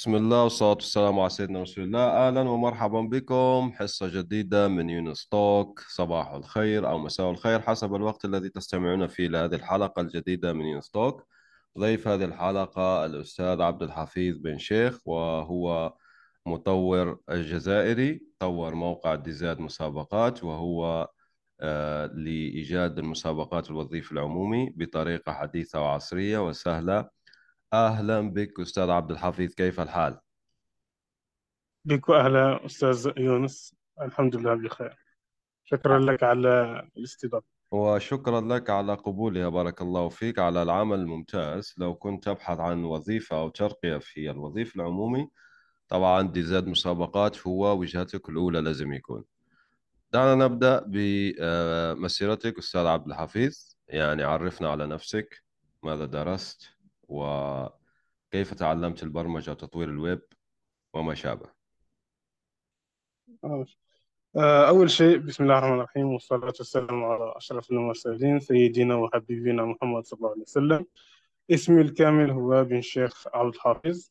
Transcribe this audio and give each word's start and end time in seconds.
بسم 0.00 0.14
الله 0.14 0.44
والصلاة 0.44 0.72
والسلام 0.72 1.20
على 1.20 1.30
سيدنا 1.30 1.62
رسول 1.62 1.84
الله. 1.84 2.00
أهلا 2.00 2.40
ومرحبا 2.40 3.00
بكم. 3.00 3.72
حصة 3.74 4.08
جديدة 4.08 4.68
من 4.68 4.90
يونس 4.90 5.28
توك 5.28 5.80
صباح 5.88 6.32
الخير 6.32 6.88
أو 6.88 6.98
مساء 6.98 7.30
الخير 7.30 7.60
حسب 7.60 7.94
الوقت 7.94 8.24
الذي 8.24 8.48
تستمعون 8.48 9.06
فيه 9.06 9.28
لهذه 9.28 9.54
الحلقة 9.54 10.02
الجديدة 10.02 10.52
من 10.52 10.64
يونس 10.64 10.90
توك 10.90 11.26
ضيف 11.78 12.08
هذه 12.08 12.24
الحلقة 12.24 13.06
الأستاذ 13.06 13.60
عبد 13.60 13.82
الحفيظ 13.82 14.36
بن 14.38 14.58
شيخ 14.58 15.08
وهو 15.08 15.94
مطور 16.46 17.20
الجزائري 17.30 18.22
طور 18.38 18.74
موقع 18.74 19.14
ديزاد 19.14 19.60
مسابقات 19.60 20.44
وهو 20.44 21.08
آه، 21.60 22.06
لإيجاد 22.06 22.98
المسابقات 22.98 23.70
الوظيفي 23.70 24.12
العمومي 24.12 24.70
بطريقة 24.76 25.32
حديثة 25.32 25.80
وعصرية 25.80 26.46
وسهلة. 26.48 27.19
أهلا 27.72 28.20
بك 28.20 28.60
أستاذ 28.60 28.90
عبد 28.90 29.10
الحفيظ 29.10 29.54
كيف 29.54 29.80
الحال؟ 29.80 30.20
بك 31.84 32.08
وأهلا 32.08 32.66
أستاذ 32.66 33.12
يونس 33.16 33.74
الحمد 34.00 34.36
لله 34.36 34.54
بخير. 34.54 34.96
شكرا 35.64 35.98
لك 35.98 36.22
على 36.22 36.82
الاستضافة. 36.96 37.46
وشكرا 37.70 38.40
لك 38.40 38.70
على 38.70 38.94
قبولها 38.94 39.48
بارك 39.48 39.82
الله 39.82 40.08
فيك 40.08 40.38
على 40.38 40.62
العمل 40.62 40.98
الممتاز. 40.98 41.74
لو 41.78 41.94
كنت 41.94 42.24
تبحث 42.24 42.58
عن 42.60 42.84
وظيفة 42.84 43.36
أو 43.36 43.48
ترقية 43.48 43.98
في 43.98 44.30
الوظيفة 44.30 44.76
العمومي 44.76 45.28
طبعا 45.88 46.22
دي 46.22 46.42
زاد 46.42 46.66
مسابقات 46.66 47.46
هو 47.46 47.78
وجهتك 47.78 48.28
الأولى 48.28 48.60
لازم 48.60 48.92
يكون. 48.92 49.24
دعنا 50.12 50.34
نبدأ 50.34 50.84
بمسيرتك 50.86 52.58
أستاذ 52.58 52.86
عبد 52.86 53.06
الحفيظ. 53.06 53.74
يعني 53.88 54.22
عرفنا 54.22 54.70
على 54.70 54.86
نفسك 54.86 55.42
ماذا 55.82 56.04
درست؟ 56.04 56.79
وكيف 57.10 58.54
تعلمت 58.54 59.02
البرمجة 59.02 59.50
وتطوير 59.50 59.88
الويب 59.88 60.22
وما 60.94 61.14
شابه؟ 61.14 61.50
آه، 64.36 64.68
أول 64.68 64.90
شيء 64.90 65.18
بسم 65.18 65.44
الله 65.44 65.58
الرحمن 65.58 65.74
الرحيم 65.74 66.06
والصلاة 66.06 66.52
والسلام 66.58 67.04
على 67.04 67.36
أشرف 67.36 67.70
المرسلين 67.70 68.40
سيدنا 68.40 68.94
وحبيبنا 68.94 69.64
محمد 69.64 70.04
صلى 70.04 70.16
الله 70.18 70.30
عليه 70.30 70.42
وسلم. 70.42 70.86
اسمي 71.50 71.80
الكامل 71.80 72.30
هو 72.30 72.64
بن 72.64 72.80
شيخ 72.80 73.28
عبد 73.34 73.54
الحافظ 73.54 74.10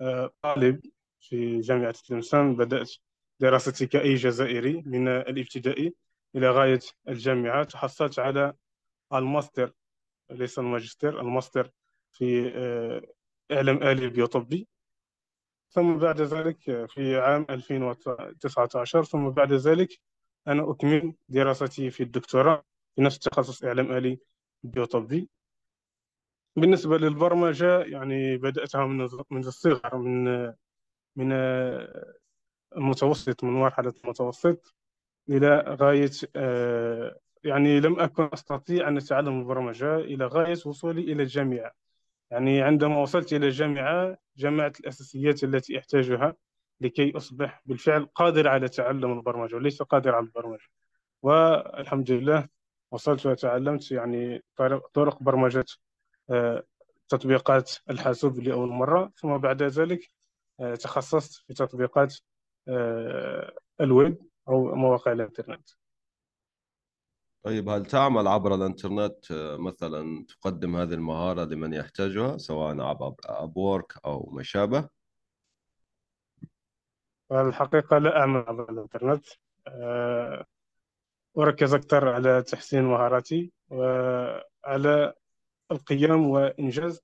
آه، 0.00 0.30
طالب 0.42 0.80
في 1.20 1.60
جامعة 1.60 1.92
تلمسان 1.92 2.56
بدأت 2.56 2.92
دراستي 3.40 3.86
كأي 3.86 4.14
جزائري 4.14 4.82
من 4.86 5.08
الابتدائي 5.08 5.94
إلى 6.36 6.50
غاية 6.50 6.80
الجامعة. 7.08 7.64
تحصلت 7.64 8.18
على 8.18 8.54
الماستر 9.12 9.72
ليس 10.30 10.58
الماجستير 10.58 11.20
الماستر 11.20 11.70
في 12.12 12.52
آه، 12.54 13.02
إعلام 13.54 13.82
آلي 13.82 14.08
بيوطبي 14.08 14.68
ثم 15.70 15.98
بعد 15.98 16.20
ذلك 16.20 16.86
في 16.86 17.16
عام 17.20 17.46
2019 17.50 19.04
ثم 19.04 19.30
بعد 19.30 19.52
ذلك 19.52 20.00
أنا 20.48 20.70
أكمل 20.70 21.14
دراستي 21.28 21.90
في 21.90 22.02
الدكتوراه 22.02 22.64
في 22.96 23.02
نفس 23.02 23.18
تخصص 23.18 23.64
إعلام 23.64 23.92
آلي 23.92 24.18
بيوطبي 24.62 25.28
بالنسبة 26.56 26.98
للبرمجة 26.98 27.80
يعني 27.80 28.36
بدأتها 28.36 28.86
من 28.86 29.08
منذ 29.30 29.46
الصغر 29.46 29.98
من 29.98 30.52
من 31.16 31.32
المتوسط 32.76 33.44
من 33.44 33.50
مرحلة 33.50 33.94
المتوسط 34.04 34.74
إلى 35.28 35.76
غاية 35.80 36.10
آه، 36.36 37.18
يعني 37.44 37.80
لم 37.80 38.00
أكن 38.00 38.28
أستطيع 38.32 38.88
أن 38.88 38.96
أتعلم 38.96 39.40
البرمجة 39.40 39.96
إلى 39.96 40.26
غاية 40.26 40.58
وصولي 40.66 41.00
إلى 41.12 41.22
الجامعة. 41.22 41.72
يعني 42.32 42.62
عندما 42.62 42.98
وصلت 42.98 43.32
إلى 43.32 43.46
الجامعة 43.46 44.16
جمعت 44.36 44.80
الأساسيات 44.80 45.44
التي 45.44 45.78
أحتاجها 45.78 46.36
لكي 46.80 47.16
أصبح 47.16 47.62
بالفعل 47.66 48.04
قادر 48.14 48.48
على 48.48 48.68
تعلم 48.68 49.12
البرمجة 49.12 49.56
وليس 49.56 49.82
قادر 49.82 50.14
على 50.14 50.26
البرمجة. 50.26 50.68
والحمد 51.22 52.10
لله 52.10 52.48
وصلت 52.90 53.26
وتعلمت 53.26 53.92
يعني 53.92 54.44
طرق 54.94 55.22
برمجة 55.22 55.64
آه، 56.30 56.64
تطبيقات 57.08 57.72
الحاسوب 57.90 58.40
لأول 58.40 58.68
مرة. 58.68 59.12
ثم 59.16 59.38
بعد 59.38 59.62
ذلك 59.62 60.08
آه، 60.60 60.74
تخصصت 60.74 61.44
في 61.46 61.54
تطبيقات 61.54 62.16
آه، 62.68 63.52
الويب 63.80 64.18
أو 64.48 64.74
مواقع 64.74 65.12
الإنترنت. 65.12 65.68
طيب 67.42 67.68
هل 67.68 67.86
تعمل 67.86 68.26
عبر 68.26 68.54
الإنترنت 68.54 69.30
آه، 69.30 69.56
مثلا 69.56 70.24
تقدم 70.28 70.76
هذه 70.76 70.94
المهارة 70.94 71.44
لمن 71.44 71.72
يحتاجها 71.72 72.38
سواء 72.38 72.80
عبر 72.80 73.14
أبورك 73.24 73.92
أو 74.04 74.30
ما 74.32 74.42
شابه؟ 74.42 74.88
الحقيقة 77.32 77.98
لا 77.98 78.20
أعمل 78.20 78.44
عبر 78.48 78.70
الإنترنت. 78.70 79.26
أركز 81.38 81.74
أكثر 81.74 82.08
على 82.08 82.42
تحسين 82.42 82.84
مهاراتي 82.84 83.52
وعلى 83.70 85.14
القيام 85.72 86.30
وإنجاز 86.30 87.00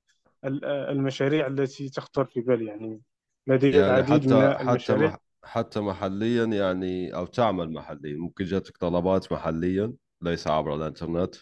المشاريع 0.64 1.46
التي 1.46 1.88
تخطر 1.88 2.24
في 2.24 2.40
بالي 2.40 2.66
يعني 2.66 3.00
لدي 3.46 3.70
يعني 3.70 3.86
العديد 3.86 4.32
من 4.32 4.40
حتى 4.40 4.58
حتى 4.58 4.70
المشاريع. 4.70 5.08
مح 5.08 5.18
حتى 5.44 5.80
محليا 5.80 6.44
يعني 6.44 7.14
أو 7.14 7.26
تعمل 7.26 7.72
محليا 7.72 8.16
ممكن 8.16 8.44
جاتك 8.44 8.76
طلبات 8.76 9.32
محليا؟ 9.32 9.92
ليس 10.22 10.48
عبر 10.48 10.74
الإنترنت. 10.74 11.34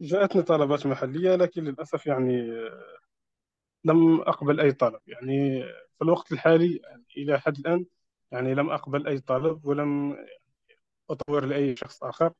جاءتني 0.00 0.42
طلبات 0.42 0.86
محلية 0.86 1.34
لكن 1.34 1.64
للأسف 1.64 2.06
يعني 2.06 2.52
لم 3.84 4.20
أقبل 4.20 4.60
أي 4.60 4.72
طلب. 4.72 5.00
يعني 5.06 5.62
في 5.98 6.02
الوقت 6.02 6.32
الحالي 6.32 6.76
يعني 6.76 7.04
إلى 7.16 7.40
حد 7.40 7.58
الآن 7.58 7.86
يعني 8.32 8.54
لم 8.54 8.70
أقبل 8.70 9.06
أي 9.06 9.20
طلب 9.20 9.66
ولم 9.66 10.16
أطور 11.10 11.44
لأي 11.44 11.76
شخص 11.76 12.02
آخر. 12.02 12.32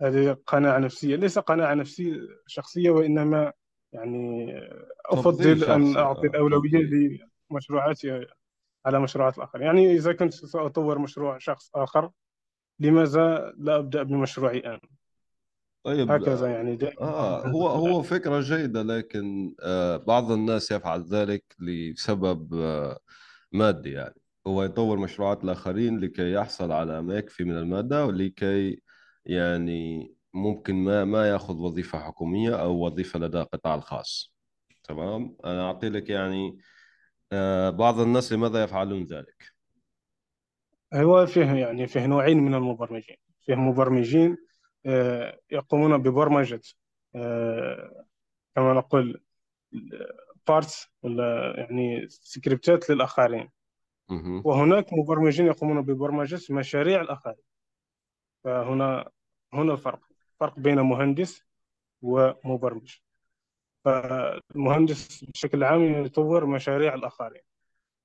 هذه 0.00 0.36
قناعة 0.46 0.78
نفسية. 0.78 1.16
ليس 1.16 1.38
قناعة 1.38 1.74
نفسية 1.74 2.16
شخصية 2.46 2.90
وإنما 2.90 3.52
يعني 3.92 4.46
تفضيل 5.12 5.64
أفضل 5.64 5.72
أن 5.72 5.96
أعطي 5.96 6.26
آه 6.26 6.30
الأولوية 6.30 7.18
لمشروعاتي 7.50 8.26
على 8.86 9.00
مشروعات 9.00 9.38
الآخر 9.38 9.62
يعني 9.62 9.92
إذا 9.92 10.12
كنت 10.12 10.34
سأطور 10.34 10.98
مشروع 10.98 11.38
شخص 11.38 11.70
آخر 11.74 12.10
لماذا 12.80 13.54
لا 13.58 13.76
أبدأ 13.76 14.02
بمشروعي 14.02 14.58
أنا 14.58 14.80
طيب 15.84 16.10
هكذا 16.10 16.46
يعني 16.46 16.76
دائما. 16.76 17.00
آه 17.00 17.46
هو 17.46 17.68
هو 17.68 18.02
فكرة 18.02 18.40
جيدة 18.40 18.82
لكن 18.82 19.54
آه 19.62 19.96
بعض 19.96 20.30
الناس 20.30 20.70
يفعل 20.70 21.02
ذلك 21.02 21.44
لسبب 21.58 22.54
آه 22.54 22.98
مادي 23.52 23.90
يعني. 23.90 24.14
هو 24.46 24.62
يطور 24.62 24.98
مشروعات 24.98 25.44
الآخرين 25.44 26.00
لكي 26.00 26.32
يحصل 26.32 26.72
على 26.72 27.02
ما 27.02 27.14
يكفي 27.14 27.44
من 27.44 27.56
المادة 27.56 28.06
ولكي 28.06 28.82
يعني 29.24 30.14
ممكن 30.34 30.74
ما 30.74 31.04
ما 31.04 31.28
يأخذ 31.28 31.54
وظيفة 31.54 31.98
حكومية 31.98 32.62
أو 32.62 32.86
وظيفة 32.86 33.18
لدى 33.18 33.40
القطاع 33.40 33.74
الخاص. 33.74 34.34
تمام؟ 34.84 35.36
أنا 35.44 35.66
أعطي 35.66 35.88
لك 35.88 36.10
يعني 36.10 36.58
آه 37.32 37.70
بعض 37.70 38.00
الناس 38.00 38.32
لماذا 38.32 38.62
يفعلون 38.64 39.04
ذلك؟ 39.04 39.59
هو 40.94 41.26
فيه 41.26 41.52
يعني 41.52 41.86
فيه 41.86 42.06
نوعين 42.06 42.38
من 42.38 42.54
المبرمجين. 42.54 43.16
فيه 43.40 43.54
مبرمجين 43.54 44.36
آه، 44.86 45.38
يقومون 45.50 45.98
ببرمجة 45.98 46.60
آه، 47.14 48.04
كما 48.54 48.72
نقول 48.72 49.22
parts 50.48 50.88
ولا 51.02 51.54
يعني 51.56 52.08
سكريبتات 52.08 52.90
للآخرين. 52.90 53.50
وهناك 54.44 54.92
مبرمجين 54.92 55.46
يقومون 55.46 55.82
ببرمجة 55.82 56.52
مشاريع 56.52 57.00
الآخرين. 57.00 57.44
فهنا 58.44 59.10
هنا 59.52 59.72
الفرق 59.72 60.00
فرق 60.40 60.58
بين 60.58 60.80
مهندس 60.80 61.44
ومبرمج. 62.02 62.96
فالمهندس 63.84 65.24
بشكل 65.24 65.64
عام 65.64 66.04
يطور 66.04 66.46
مشاريع 66.46 66.94
الآخرين. 66.94 67.42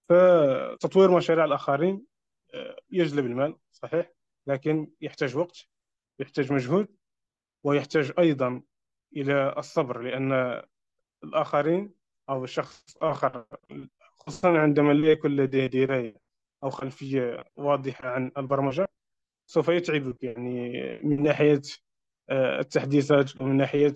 فتطوير 0.09 1.11
مشاريع 1.11 1.45
الآخرين 1.45 2.05
يجلب 2.91 3.25
المال 3.25 3.55
صحيح 3.71 4.11
لكن 4.47 4.87
يحتاج 5.01 5.37
وقت 5.37 5.67
يحتاج 6.19 6.53
مجهود 6.53 6.87
ويحتاج 7.63 8.13
أيضا 8.19 8.61
إلى 9.15 9.55
الصبر 9.57 10.01
لأن 10.01 10.61
الآخرين 11.23 11.93
أو 12.29 12.43
الشخص 12.43 12.97
آخر 13.01 13.45
خصوصا 14.15 14.57
عندما 14.57 14.93
لا 14.93 15.11
يكون 15.11 15.35
لديه 15.35 15.67
دراية 15.67 16.15
أو 16.63 16.69
خلفية 16.69 17.43
واضحة 17.55 18.09
عن 18.09 18.31
البرمجة 18.37 18.87
سوف 19.45 19.69
يتعبك 19.69 20.23
يعني 20.23 20.71
من 21.03 21.23
ناحية 21.23 21.61
آه، 22.29 22.59
التحديثات 22.59 23.41
ومن 23.41 23.57
ناحية 23.57 23.93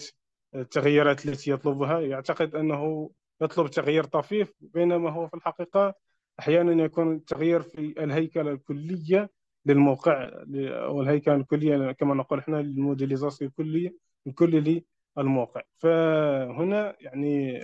التغييرات 0.55 1.25
التي 1.25 1.51
يطلبها. 1.51 1.99
يعتقد 2.01 2.55
أنه 2.55 3.11
يطلب 3.41 3.67
تغيير 3.67 4.03
طفيف 4.03 4.53
بينما 4.61 5.11
هو 5.11 5.27
في 5.27 5.33
الحقيقة 5.33 5.93
أحيانا 6.39 6.83
يكون 6.83 7.15
التغيير 7.15 7.61
في 7.61 8.03
الهيكلة 8.03 8.51
الكلية 8.51 9.29
للموقع 9.65 10.29
أو 10.57 11.01
الهيكلة 11.01 11.35
الكلية 11.35 11.91
كما 11.91 12.13
نقول 12.15 12.39
إحنا 12.39 12.59
الموديليزاسيون 12.59 13.49
الكلية 13.49 13.95
الكلي 14.27 14.85
للموقع. 15.17 15.61
فهنا 15.77 16.95
يعني 16.99 17.61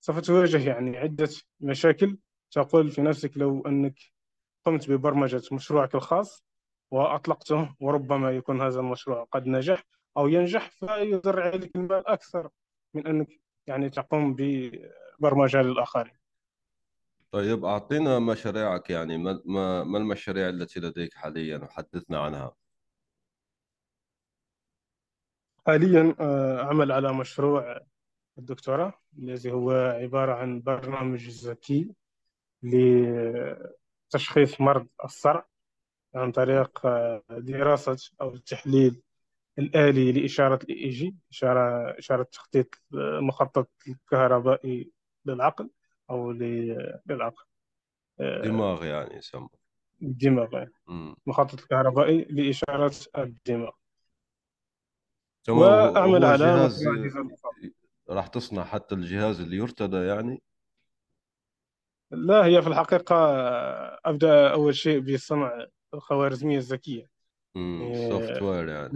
سوف 0.00 0.20
تواجه 0.20 0.68
يعني 0.68 0.96
عدة 0.98 1.28
مشاكل 1.60 2.18
تقول 2.50 2.90
في 2.90 3.02
نفسك 3.02 3.36
لو 3.36 3.62
أنك 3.66 3.94
قمت 4.64 4.90
ببرمجة 4.90 5.42
مشروعك 5.52 5.94
الخاص 5.94 6.44
وأطلقته 6.90 7.74
وربما 7.80 8.30
يكون 8.30 8.60
هذا 8.60 8.80
المشروع 8.80 9.24
قد 9.32 9.46
نجح 9.46 9.84
أو 10.16 10.28
ينجح 10.28 10.70
فيضر 10.70 11.40
عليك 11.42 11.76
المال 11.76 12.06
أكثر 12.06 12.48
من 12.94 13.06
أنك 13.06 13.28
يعني 13.66 13.90
تقوم 13.90 14.36
ببرمجة 14.38 15.62
للآخرين. 15.62 16.21
طيب 17.32 17.64
أعطينا 17.64 18.18
مشاريعك 18.18 18.90
يعني 18.90 19.18
ما, 19.18 19.42
ما, 19.44 19.84
ما 19.84 19.98
المشاريع 19.98 20.48
التي 20.48 20.80
لديك 20.80 21.14
حاليا 21.14 21.58
وحدثنا 21.58 22.18
عنها؟ 22.20 22.54
حاليا 25.66 26.14
آه، 26.20 26.62
أعمل 26.62 26.92
على 26.92 27.12
مشروع 27.12 27.80
الدكتوراه 28.38 28.92
الذي 29.18 29.52
هو 29.52 29.70
عبارة 29.72 30.34
عن 30.34 30.60
برنامج 30.62 31.28
ذكي 31.28 31.94
لتشخيص 32.62 34.60
مرض 34.60 34.86
الصرع 35.04 35.46
عن 36.14 36.32
طريق 36.32 36.86
آه، 36.86 37.22
دراسة 37.30 37.96
أو 38.20 38.34
التحليل 38.34 39.02
الآلي 39.58 40.12
لإشارة 40.12 40.58
الإي 40.64 40.88
جي 40.88 41.16
إشارة 41.30 41.98
إشارة 41.98 42.22
تخطيط 42.22 42.74
المخطط 42.94 43.70
الكهربائي 43.88 44.90
للعقل. 45.24 45.70
أو 46.12 46.32
للعقل 46.32 47.44
آه، 48.20 48.42
دماغ 48.42 48.84
يعني 48.84 49.16
يسمى. 49.16 49.48
الدماغ 50.02 50.64
المخطط 51.26 51.60
الكهربائي 51.60 52.24
لإشارة 52.24 52.94
الدماغ. 53.18 53.70
وأعمل 55.48 56.24
على 56.24 56.70
راح 58.08 58.26
تصنع 58.26 58.64
حتى 58.64 58.94
الجهاز 58.94 59.40
اللي 59.40 59.56
يرتدى 59.56 59.96
يعني؟ 59.96 60.42
لا 62.10 62.44
هي 62.44 62.62
في 62.62 62.68
الحقيقة 62.68 63.16
آه، 63.16 64.00
أبدأ 64.04 64.52
أول 64.52 64.74
شيء 64.74 65.00
بصنع 65.00 65.66
الخوارزمية 65.94 66.58
الذكية. 66.58 67.08
سوفت 68.08 68.42
وير 68.42 68.68
يعني. 68.68 68.90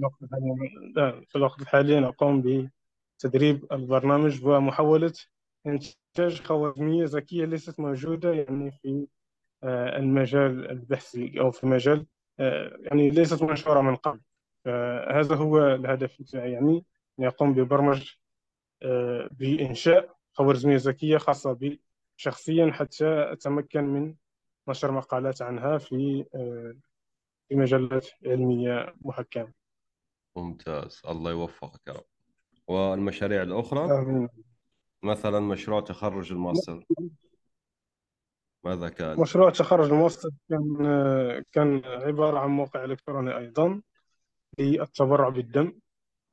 في 1.29 1.37
الوقت 1.37 1.63
الحالي 1.63 2.09
أقوم 2.09 2.69
بتدريب 3.19 3.67
البرنامج 3.73 4.45
ومحاولة 4.45 5.13
إنتاج 5.67 6.43
خوارزمية 6.43 7.05
ذكية 7.05 7.45
ليست 7.45 7.81
موجودة 7.81 8.33
يعني 8.33 8.71
في 8.71 9.07
آه، 9.63 9.99
المجال 9.99 10.71
البحثي 10.71 11.41
أو 11.41 11.51
في 11.51 11.67
مجال 11.67 12.07
آه، 12.41 12.79
يعني 12.81 13.11
ليست 13.11 13.43
منشورة 13.43 13.81
من 13.81 13.97
قبل. 13.97 14.21
هذا 15.11 15.37
هو 15.37 15.67
الهدف 15.67 16.23
بتاعي 16.23 16.53
يعني 16.53 16.85
يقوم 17.19 17.55
ببرمج 17.55 18.11
آه، 18.83 19.29
بإنشاء 19.33 20.17
خوارزمية 20.33 20.77
ذكية 20.77 21.19
خاصة 21.19 21.53
بي 21.53 21.81
شخصيا 22.17 22.73
حتى 22.73 23.33
أتمكن 23.33 23.85
من 23.85 24.15
نشر 24.69 24.93
مقالات 24.93 25.43
عنها 25.43 25.79
في 25.79 26.25
في 27.49 27.55
مجلات 27.55 28.07
علمية 28.27 28.95
محكمة. 29.01 29.53
ممتاز. 30.37 31.03
الله 31.09 31.31
يوفقك 31.31 31.81
يا 31.87 31.93
رب. 31.93 32.05
والمشاريع 32.67 33.43
الأخرى؟ 33.43 33.99
آمين. 33.99 34.29
مثلا 35.07 35.41
مشروع 35.41 35.81
تخرج 35.81 36.33
الماستر. 36.33 36.85
ماذا 38.65 38.89
كان؟ 38.89 39.21
مشروع 39.21 39.51
تخرج 39.51 39.91
الماستر 39.93 40.31
كان 40.51 40.77
كان 41.53 41.83
عبارة 41.85 42.39
عن 42.39 42.51
موقع 42.51 42.85
إلكتروني 42.85 43.39
أيضا 43.39 43.83
للتبرع 44.59 45.29
بالدم. 45.29 45.73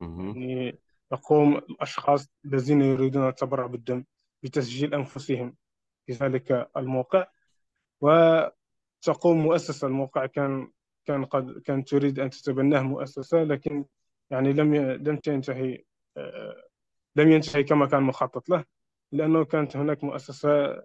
يعني 0.00 0.78
يقوم 1.12 1.56
الأشخاص 1.56 2.28
الذين 2.44 2.82
يريدون 2.82 3.28
التبرع 3.28 3.66
بالدم 3.66 4.04
بتسجيل 4.42 4.94
أنفسهم 4.94 5.56
في 6.06 6.12
ذلك 6.12 6.70
الموقع. 6.76 7.26
وتقوم 8.00 9.38
مؤسسة 9.42 9.86
الموقع 9.86 10.26
كان 10.26 10.70
كان 11.04 11.24
قد 11.24 11.58
كانت 11.58 11.88
تريد 11.88 12.18
أن 12.18 12.30
تتبناه 12.30 12.82
مؤسسة 12.82 13.42
لكن 13.42 13.84
يعني 14.30 14.52
لم 14.52 14.74
لم 14.74 15.16
تنتهي 15.16 15.84
آه، 16.16 16.64
لم 17.16 17.32
ينتهي 17.32 17.64
كما 17.64 17.86
كان 17.86 18.02
مخطط 18.02 18.48
له 18.48 18.64
لأنه 19.12 19.44
كانت 19.44 19.76
هناك 19.76 20.04
مؤسسة 20.04 20.82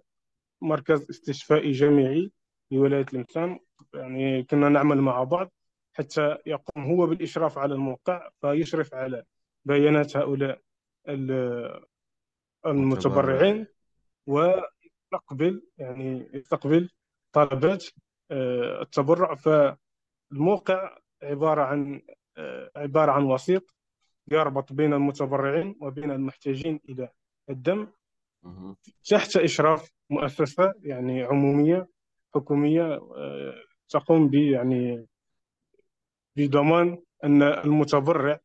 مركز 0.62 1.10
استشفائي 1.10 1.72
جامعي 1.72 2.32
لولاية 2.70 3.06
المثال 3.14 3.58
يعني 3.94 4.42
كنا 4.42 4.68
نعمل 4.68 5.00
مع 5.00 5.24
بعض 5.24 5.52
حتى 5.92 6.36
يقوم 6.46 6.84
هو 6.84 7.06
بالإشراف 7.06 7.58
على 7.58 7.74
الموقع 7.74 8.30
فيشرف 8.40 8.94
على 8.94 9.24
بيانات 9.64 10.16
هؤلاء 10.16 10.60
المتبرعين 12.66 13.66
ويستقبل 14.26 15.62
يعني 15.78 16.30
يستقبل 16.34 16.90
طلبات 17.32 17.84
آه، 18.30 18.82
التبرع. 18.82 19.34
فالموقع 19.34 20.98
عبارة 21.22 21.62
عن 21.62 22.02
آه، 22.36 22.70
عبارة 22.76 23.12
عن 23.12 23.22
وسيط 23.22 23.74
يربط 24.30 24.72
بين 24.72 24.92
المتبرعين 24.92 25.76
وبين 25.80 26.10
المحتاجين 26.10 26.80
إلى 26.88 27.08
الدم 27.50 27.88
تحت 29.04 29.36
إشراف 29.36 29.92
مؤسسة 30.10 30.74
يعني 30.82 31.22
عمومية 31.22 31.88
حكومية 32.34 32.82
آه، 32.94 33.54
تقوم 33.88 34.28
ب 34.28 34.34
يعني 34.34 35.06
بضمان 36.36 36.98
أن 37.24 37.42
المتبرع 37.42 38.40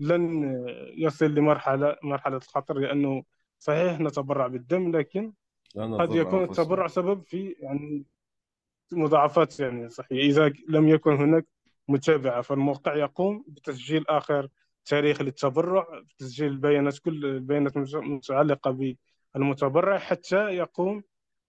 لن 0.00 0.54
يصل 0.96 1.34
لمرحلة 1.34 1.96
مرحلة 2.02 2.36
الخطر 2.36 2.78
لأنه 2.78 3.22
صحيح 3.58 4.00
نتبرع 4.00 4.46
بالدم 4.46 4.96
لكن 4.96 5.32
قد 5.76 6.14
يكون 6.14 6.44
التبرع 6.44 6.86
سبب 6.86 7.22
في 7.22 7.56
يعني 7.58 8.04
مضاعفات 8.92 9.60
يعني 9.60 9.88
صحية. 9.88 10.20
إذا 10.20 10.52
لم 10.68 10.88
يكن 10.88 11.12
هناك 11.12 11.46
متابعة 11.88 12.40
فالموقع 12.40 12.96
يقوم 12.96 13.44
بتسجيل 13.48 14.04
آخر 14.08 14.48
تاريخ 14.84 15.22
للتبرع 15.22 16.00
بتسجيل 16.00 16.46
البيانات 16.46 16.98
كل 16.98 17.26
البيانات 17.26 17.76
المتعلقة 17.76 18.94
بالمتبرع 19.34 19.98
حتى 19.98 20.36
يقوم 20.36 21.02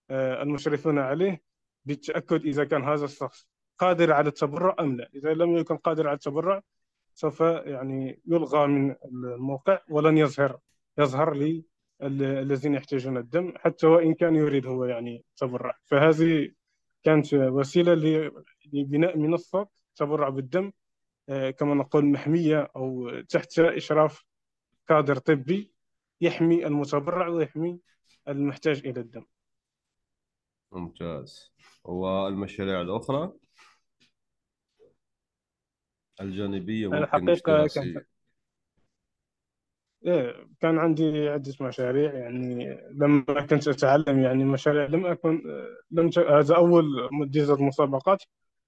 آه، 0.09 0.43
المشرفون 0.43 0.99
عليه 0.99 1.41
بالتأكد 1.85 2.45
إذا 2.45 2.63
كان 2.63 2.83
هذا 2.83 3.05
الشخص 3.05 3.47
قادر 3.79 4.11
على 4.11 4.27
التبرع 4.27 4.75
أم 4.79 4.95
لا. 4.97 5.09
إذا 5.15 5.33
لم 5.33 5.57
يكن 5.57 5.77
قادر 5.77 6.07
على 6.07 6.15
التبرع 6.15 6.61
سوف 7.13 7.41
يعني 7.41 8.21
يلغى 8.25 8.67
من 8.67 8.95
الموقع 9.05 9.79
ولن 9.89 10.17
يظهر 10.17 10.59
يظهر 10.97 11.33
لي 11.33 11.63
الذين 12.01 12.73
يحتاجون 12.73 13.17
الدم 13.17 13.53
حتى 13.57 13.87
وإن 13.87 14.13
كان 14.13 14.35
يريد 14.35 14.67
هو 14.67 14.85
يعني 14.85 15.23
التبرع 15.31 15.77
فهذه 15.85 16.51
كانت 17.03 17.33
وسيلة 17.33 17.93
لبناء 18.73 19.17
منصة 19.17 19.67
تبرع 19.95 20.29
بالدم 20.29 20.71
كما 21.27 21.75
نقول 21.75 22.05
محمية 22.05 22.71
أو 22.75 23.19
تحت 23.19 23.59
إشراف 23.59 24.25
كادر 24.87 25.17
طبي 25.17 25.71
يحمي 26.21 26.67
المتبرع 26.67 27.27
ويحمي 27.27 27.79
المحتاج 28.27 28.87
إلى 28.87 29.01
الدم. 29.01 29.25
ممتاز. 30.71 31.53
والمشاريع 31.83 32.81
الأخرى؟ 32.81 33.33
الجانبية 36.21 36.87
ممكن 36.87 37.25
دراسية 37.25 38.05
إيه 40.05 40.47
كان 40.59 40.77
عندي 40.77 41.29
عدة 41.29 41.53
مشاريع 41.61 42.13
يعني 42.13 42.77
لما 42.91 43.41
كنت 43.41 43.67
أتعلم 43.67 44.19
يعني 44.19 44.43
مشاريع 44.43 44.85
لم 44.85 45.05
أكن 45.05 45.41
لم 45.91 46.09
ت... 46.09 46.19
هذا 46.19 46.55
أول 46.55 46.85
جزء 47.31 47.63
مسابقات 47.63 48.23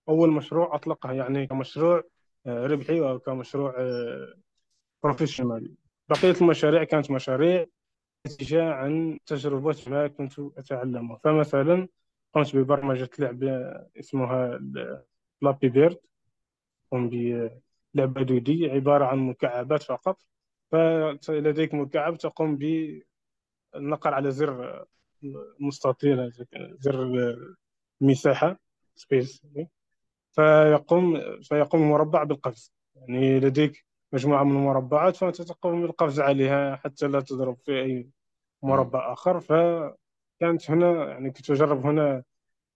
أول 0.09 0.31
مشروع 0.31 0.75
أطلقه 0.75 1.11
يعني 1.11 1.47
كمشروع 1.47 1.97
آه، 1.97 2.03
ربحي 2.47 2.99
أو 2.99 3.19
كمشروع 3.19 3.75
بروفيشنال 5.03 5.75
بقية 6.09 6.35
المشاريع 6.41 6.83
كانت 6.83 7.11
مشاريع 7.11 7.65
نتيجة 8.27 8.73
عن 8.73 9.19
تجربة 9.25 9.75
ما 9.87 10.07
كنت 10.07 10.39
أتعلمها. 10.39 11.17
فمثلا 11.23 11.87
قمت 12.33 12.55
ببرمجة 12.55 13.09
لعبة 13.19 13.51
اسمها 13.99 14.59
Flappy 15.41 15.69
Bird 15.69 15.97
قمت 16.91 17.09
بلعبة 17.93 18.21
2D 18.23 18.71
عبارة 18.71 19.05
عن 19.05 19.17
مكعبات 19.17 19.83
فقط. 19.83 20.21
فلديك 21.21 21.73
مكعب 21.73 22.17
تقوم 22.17 22.57
بالنقر 23.73 24.13
على 24.13 24.31
زر 24.31 24.85
مستطيل 25.59 26.31
زر 26.79 27.35
المساحة 28.01 28.59
space 28.95 29.45
فيقوم 30.37 31.21
فيقوم 31.41 31.81
المربع 31.81 32.23
بالقفز. 32.23 32.73
يعني 32.95 33.39
لديك 33.39 33.85
مجموعة 34.13 34.43
من 34.43 34.51
المربعات 34.51 35.15
فأنت 35.15 35.41
تقوم 35.41 35.81
بالقفز 35.81 36.19
عليها 36.19 36.75
حتى 36.75 37.07
لا 37.07 37.21
تضرب 37.21 37.57
في 37.65 37.81
أي 37.81 38.09
مربع 38.63 39.13
آخر. 39.13 39.39
فكانت 39.39 40.71
هنا 40.71 41.09
يعني 41.09 41.31
كنت 41.31 41.51
أجرب 41.51 41.85
هنا 41.85 42.23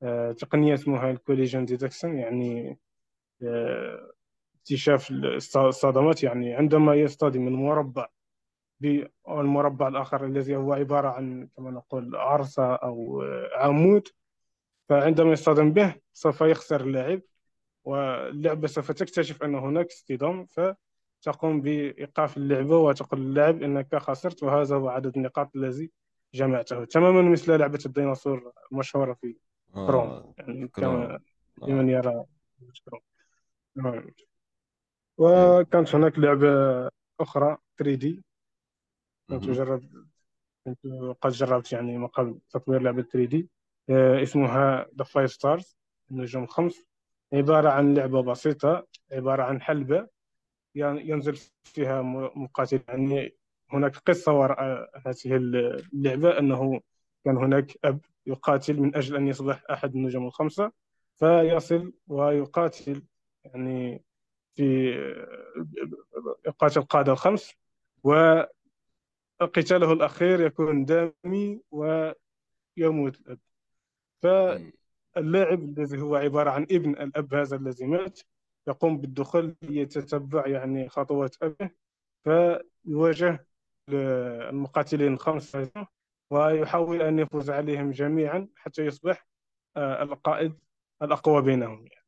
آه، 0.04 0.32
تقنية 0.32 0.74
اسمها 0.74 1.12
ال 1.12 1.17
collision 1.17 1.66
detection 1.66 2.18
يعني 2.18 2.80
آه، 3.44 4.12
اكتشاف 4.56 5.12
الصدمات 5.58 6.24
يعني 6.24 6.54
عندما 6.54 6.96
يصطدم 6.96 7.48
المربع 7.48 8.08
بالمربع 8.80 9.88
الآخر 9.88 10.26
الذي 10.26 10.56
هو 10.56 10.74
عبارة 10.74 11.08
عن 11.10 11.48
كما 11.58 11.72
نقول 11.72 12.16
عرصة 12.16 12.76
أو 12.76 13.24
عمود 13.56 14.08
فعندما 14.90 15.32
يصطدم 15.32 15.74
به 15.74 15.96
سوف 16.14 16.42
يخسر 16.42 16.82
اللاعب 16.82 17.22
واللعبة 17.84 18.68
سوف 18.68 18.92
تكتشف 18.92 19.44
أن 19.44 19.56
هناك 19.56 19.88
اصطدام 19.88 20.46
فتقوم 20.46 21.62
بإيقاف 21.62 22.38
اللعبة 22.38 22.78
وتقول 22.78 23.22
للاعب 23.22 23.64
أنك 23.64 23.96
خسرت 23.96 24.44
وهذا 24.44 24.76
هو 24.76 24.90
عدد 24.90 25.18
النقاط 25.18 25.56
الذي 25.56 25.92
جمعته 26.34 26.86
تماما 26.86 27.22
مثل 27.22 27.58
لعبة 27.58 27.80
الديناصور 27.86 28.54
المشهورة 28.72 29.14
في 29.14 29.36
كروم 29.74 30.08
آه 30.08 30.34
يعني 30.38 30.68
كما 30.68 31.16
آه. 31.16 31.22
لمن 31.68 31.90
يرى 31.90 32.26
كروم. 32.86 33.02
إيه. 33.86 34.14
وكانت 35.18 35.96
هناك 35.96 36.20
لعبة 36.20 36.48
أخرى 37.20 37.58
3D 37.84 38.06
كنت 39.30 39.44
مهم. 39.44 39.52
جربت 39.52 39.90
كنت 40.66 40.80
قد 41.22 41.32
جربت 41.32 41.72
يعني 41.72 41.98
من 41.98 42.08
قبل 42.08 42.40
تطوير 42.50 42.82
لعبة 42.82 43.04
3D 43.04 43.46
آه، 43.90 44.24
اسمها 44.24 44.86
The 44.86 45.06
Five 45.06 45.32
Stars 45.32 45.76
النجوم 46.12 46.44
الخمس 46.44 46.84
عبارة 47.34 47.70
عن 47.70 47.94
لعبة 47.94 48.22
بسيطة 48.24 48.88
عبارة 49.12 49.44
عن 49.44 49.62
حلبة 49.62 50.08
ينزل 50.76 51.36
فيها 51.64 52.02
مقاتل 52.36 52.80
يعني 52.88 53.36
هناك 53.70 53.98
قصة 53.98 54.32
وراء 54.34 54.90
هذه 55.08 55.36
اللعبة 55.36 56.40
أنه 56.40 56.82
كان 57.26 57.38
هناك 57.38 57.78
أب 57.86 58.00
يقاتل 58.26 58.80
من 58.80 58.96
أجل 58.96 59.16
أن 59.16 59.28
يصبح 59.28 59.64
أحد 59.72 59.96
النجوم 59.96 60.28
الخمسة 60.28 60.72
فيصل 61.20 61.94
ويقاتل 62.08 63.02
يعني 63.46 64.04
في 64.56 64.92
يقاتل 66.48 66.80
القادة 66.80 67.12
الخمس 67.12 67.54
وقتاله 68.04 69.94
الأخير 69.94 70.42
يكون 70.42 70.86
دامي 70.86 71.62
ويموت 71.72 73.20
الأب 73.22 73.40
مم. 74.60 74.72
فاللاعب 75.16 75.64
الذي 75.64 76.02
هو 76.02 76.16
عبارة 76.16 76.50
عن 76.52 76.64
ابن 76.64 76.92
الأب 76.92 77.34
هذا 77.34 77.56
الذي 77.56 77.86
مات 77.86 78.20
يقوم 78.68 78.98
بالدخول 78.98 79.56
ليتتبع 79.62 80.48
يعني 80.48 80.90
خطوات 80.90 81.36
أبيه 81.44 81.76
فيواجه 82.24 83.48
المقاتلين 83.90 85.14
الخمسة 85.14 85.72
ويحاول 86.30 87.02
أن 87.02 87.20
يفوز 87.20 87.50
عليهم 87.50 87.92
جميعا 87.92 88.48
حتى 88.56 88.86
يصبح 88.86 89.28
آه، 89.78 90.04
القائد 90.04 90.54
الأقوى 91.02 91.42
بينهم 91.42 91.88
يعني. 91.88 92.06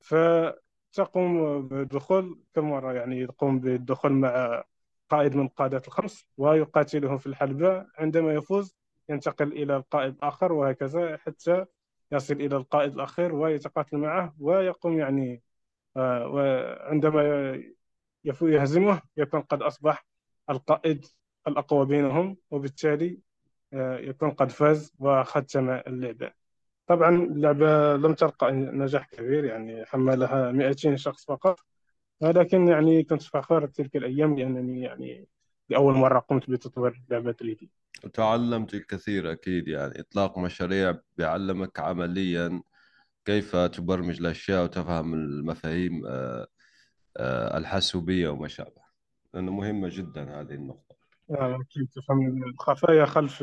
فتقوم 0.00 1.62
بالدخول 1.68 2.44
كم 2.54 2.70
مرة 2.70 2.92
يعني 2.92 3.20
يقوم 3.20 3.60
بالدخول 3.60 4.12
مع 4.12 4.64
قائد 5.08 5.36
من 5.36 5.46
القادات 5.46 5.88
الخمس 5.88 6.26
ويقاتله 6.36 7.16
في 7.16 7.26
الحلبة 7.26 7.86
عندما 7.98 8.34
يفوز 8.34 8.76
ينتقل 9.08 9.52
إلى 9.52 9.76
القائد 9.76 10.14
الآخر 10.14 10.52
وهكذا 10.52 11.16
حتى 11.16 11.66
يصل 12.14 12.34
إلى 12.34 12.56
القائد 12.56 12.94
الأخير 12.94 13.34
ويتقاتل 13.34 13.96
معه 13.98 14.34
ويقوم 14.40 14.98
يعني 14.98 15.42
آه، 15.96 16.28
وعندما 16.28 17.22
يهزمه 18.42 19.02
يكون 19.16 19.40
قد 19.42 19.62
أصبح 19.62 20.06
القائد 20.50 21.06
الأقوى 21.48 21.86
بينهم 21.86 22.36
وبالتالي 22.50 23.18
آه، 23.72 23.98
يكون 23.98 24.30
قد 24.30 24.50
فاز 24.50 24.92
وختم 24.98 25.70
اللعبة 25.70 26.32
طبعا 26.86 27.10
اللعبة 27.16 27.96
لم 27.96 28.14
تلقى 28.14 28.52
نجاح 28.52 29.06
كبير 29.06 29.44
يعني 29.44 29.86
حملها 29.86 30.52
200 30.52 30.96
شخص 30.96 31.24
فقط 31.26 31.60
ولكن 32.20 32.68
يعني 32.68 33.04
كنت 33.04 33.22
فخور 33.22 33.66
تلك 33.66 33.96
الأيام 33.96 34.38
لأنني 34.38 34.82
يعني 34.82 35.28
لأول 35.68 35.94
مرة 35.94 36.18
قمت 36.18 36.50
بتطوير 36.50 37.02
لعبة 37.10 37.32
3D 37.32 37.66
تعلمت 38.12 38.74
الكثير 38.74 39.32
أكيد 39.32 39.68
يعني. 39.68 40.00
إطلاق 40.00 40.38
مشاريع 40.38 40.98
بيعلمك 41.16 41.80
عمليا 41.80 42.62
كيف 43.24 43.56
تبرمج 43.56 44.20
الأشياء 44.20 44.64
وتفهم 44.64 45.14
المفاهيم 45.14 46.06
آه، 46.06 46.46
آه، 47.16 47.58
الحاسوبية 47.58 48.28
وما 48.28 48.48
شابه. 48.48 48.82
لأنه 49.34 49.52
مهمة 49.52 49.88
جدا 49.92 50.40
هذه 50.40 50.54
النقطة. 50.54 50.96
يعني 51.28 51.64
كيف 51.64 51.90
تفهم 51.94 52.44
الخفايا 52.44 53.04
خلف 53.04 53.42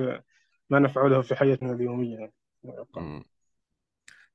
ما 0.70 0.80
نفعله 0.80 1.22
في 1.22 1.36
حياتنا 1.36 1.72
اليومية. 1.72 2.32
يعني. 2.64 3.26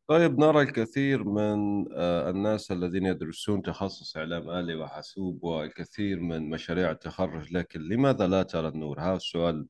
طيب 0.06 0.38
نرى 0.38 0.62
الكثير 0.62 1.24
من 1.24 1.86
آه، 1.92 2.30
الناس 2.30 2.72
الذين 2.72 3.06
يدرسون 3.06 3.62
تخصص 3.62 4.16
إعلام 4.16 4.50
آلي 4.50 4.74
وحاسوب 4.74 5.44
والكثير 5.44 6.20
من 6.20 6.50
مشاريع 6.50 6.90
التخرج 6.90 7.52
لكن 7.52 7.80
لماذا 7.80 8.26
لا 8.26 8.42
ترى 8.42 8.68
النور؟ 8.68 9.00
هذا 9.00 9.16
السؤال 9.16 9.66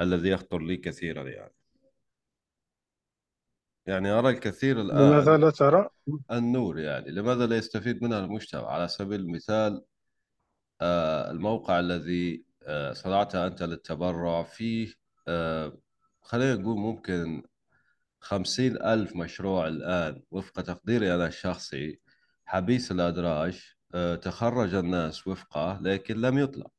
الذي 0.00 0.28
يخطر 0.28 0.58
لي 0.58 0.76
كثيرا 0.76 1.28
يعني 1.28 1.54
يعني 3.86 4.10
أرى 4.10 4.30
الكثير 4.30 4.82
لماذا 4.82 5.34
الآن 5.34 5.40
لا 5.40 5.50
ترى؟ 5.50 5.88
النور 6.32 6.78
يعني 6.78 7.10
لماذا 7.10 7.46
لا 7.46 7.56
يستفيد 7.56 8.02
منها 8.04 8.18
المجتمع 8.18 8.70
على 8.70 8.88
سبيل 8.88 9.20
المثال 9.20 9.82
آه، 10.80 11.30
الموقع 11.30 11.80
الذي 11.80 12.44
آه، 12.62 12.92
صنعته 12.92 13.46
أنت 13.46 13.62
للتبرع 13.62 14.42
فيه 14.42 14.94
آه، 15.28 15.78
خلينا 16.22 16.54
نقول 16.54 16.78
ممكن 16.78 17.42
خمسين 18.20 18.82
ألف 18.82 19.16
مشروع 19.16 19.68
الآن 19.68 20.22
وفق 20.30 20.62
تقديري 20.62 21.14
أنا 21.14 21.26
الشخصي 21.26 22.00
حبيس 22.44 22.92
الأدراج 22.92 23.74
آه، 23.94 24.14
تخرج 24.14 24.74
الناس 24.74 25.26
وفقه 25.26 25.78
لكن 25.82 26.16
لم 26.20 26.38
يطلق. 26.38 26.70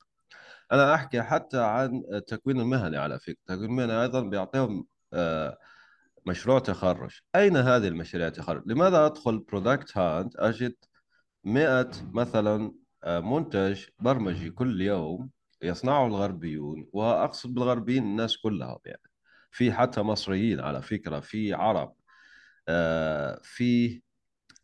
أنا 0.71 0.95
أحكي 0.95 1.21
حتى 1.21 1.61
عن 1.61 2.03
التكوين 2.13 2.59
المهني 2.59 2.97
على 2.97 3.19
فكرة. 3.19 3.37
التكوين 3.49 3.69
المهني 3.69 4.01
أيضا 4.01 4.21
بيعطيهم 4.21 4.87
آه، 5.13 5.57
مشروع 6.27 6.59
تخرج. 6.59 7.19
أين 7.35 7.57
هذه 7.57 7.87
المشاريع 7.87 8.29
تخرج 8.29 8.63
لماذا 8.65 9.05
أدخل 9.05 9.39
برودكت 9.39 9.97
هانت 9.97 10.35
أجد 10.35 10.75
مئة 11.43 11.91
مثلا 12.13 12.73
آه، 13.03 13.19
منتج 13.19 13.85
برمجي 13.99 14.49
كل 14.49 14.81
يوم 14.81 15.29
يصنعه 15.61 16.07
الغربيون 16.07 16.89
وأقصد 16.93 17.53
بالغربيين 17.53 18.03
الناس 18.03 18.37
كلهم 18.37 18.79
يعني. 18.85 19.08
في 19.51 19.71
حتى 19.71 20.01
مصريين 20.01 20.59
على 20.59 20.81
فكرة 20.81 21.19
في 21.19 21.53
عرب 21.53 21.95
آه، 22.67 23.39
في 23.43 24.01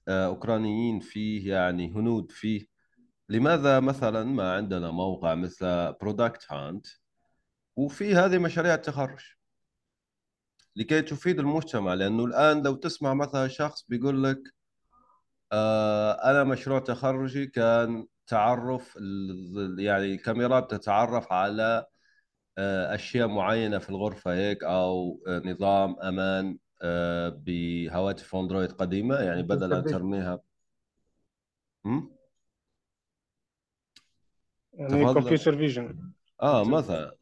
آه، 0.08 0.26
أوكرانيين 0.26 1.00
فيه 1.00 1.54
يعني 1.54 1.92
هنود 1.94 2.32
فيه 2.32 2.68
لماذا 3.30 3.80
مثلا 3.80 4.24
ما 4.24 4.54
عندنا 4.54 4.92
موقع 4.92 5.36
مثل 5.36 5.94
برودكت 5.94 6.46
هانت 6.52 6.88
وفي 7.76 8.16
هذه 8.16 8.38
مشاريع 8.38 8.74
التخرج؟ 8.74 9.24
لكي 10.76 11.02
تفيد 11.02 11.40
المجتمع 11.40 11.94
لأنه 11.94 12.26
الآن 12.26 12.64
لو 12.64 12.76
تسمع 12.76 13.14
مثلا 13.14 13.48
شخص 13.48 13.86
بيقول 13.90 14.24
لك 14.24 14.40
آه، 15.52 16.32
أنا 16.32 16.44
مشروع 16.44 16.80
تخرجي 16.80 17.48
كان 17.48 18.08
تعرف 18.28 18.96
يعني 19.80 20.06
الكاميرات 20.14 20.72
تتعرف 20.72 21.34
على 21.34 21.86
آه، 22.58 22.96
أشياء 22.96 23.28
معينة 23.28 23.80
في 23.80 23.90
الغرفة 23.90 24.34
هيك 24.34 24.64
أو 24.64 25.20
آه، 25.28 25.42
نظام 25.46 26.00
أمان 26.00 26.58
آه، 26.82 27.30
بهواتف 27.30 28.36
أندرويد 28.36 28.72
قديمة 28.72 29.16
يعني 29.16 29.44
بدل 29.44 29.74
أن 29.74 29.84
ترميها? 29.84 30.40
يعني 34.74 35.14
كمبيوتر 35.14 35.58
فيجن 35.58 36.12
آه 36.42 36.64
مثلا 36.64 37.18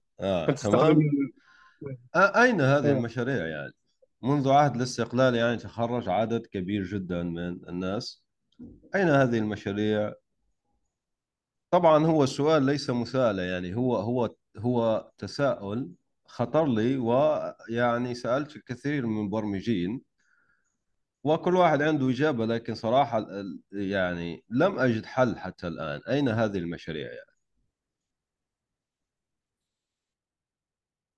تستخدم 0.47 0.93
تمام. 0.93 1.31
آه 2.15 2.43
أين 2.43 2.61
هذه 2.61 2.85
أيوة. 2.85 2.97
المشاريع 2.97 3.47
يعني؟ 3.47 3.73
منذ 4.21 4.49
عهد 4.49 4.75
الاستقلال 4.75 5.35
يعني 5.35 5.57
تخرج 5.57 6.09
عدد 6.09 6.45
كبير 6.45 6.83
جدا 6.83 7.23
من 7.23 7.69
الناس. 7.69 8.23
أين 8.95 9.09
هذه 9.09 9.37
المشاريع؟ 9.37 10.13
طبعا 11.71 12.05
هو 12.05 12.23
السؤال 12.23 12.63
ليس 12.63 12.89
مساءلة 12.89 13.43
يعني 13.43 13.75
هو 13.75 13.95
هو 13.95 14.35
هو 14.57 15.11
تساؤل 15.17 15.91
خطر 16.25 16.67
لي 16.67 16.97
ويعني 16.97 18.15
سألت 18.15 18.55
الكثير 18.55 19.05
من 19.05 19.17
المبرمجين 19.17 20.01
وكل 21.23 21.55
واحد 21.55 21.81
عنده 21.81 22.09
إجابة 22.09 22.45
لكن 22.45 22.75
ال- 23.23 23.61
يعني 23.71 24.43
لم 24.49 24.79
أجد 24.79 25.05
حل 25.05 25.37
حتى 25.37 25.67
الآن. 25.67 26.01
أين 26.09 26.29
هذه 26.29 26.57
المشاريع 26.57 27.07
يعني؟ 27.07 27.33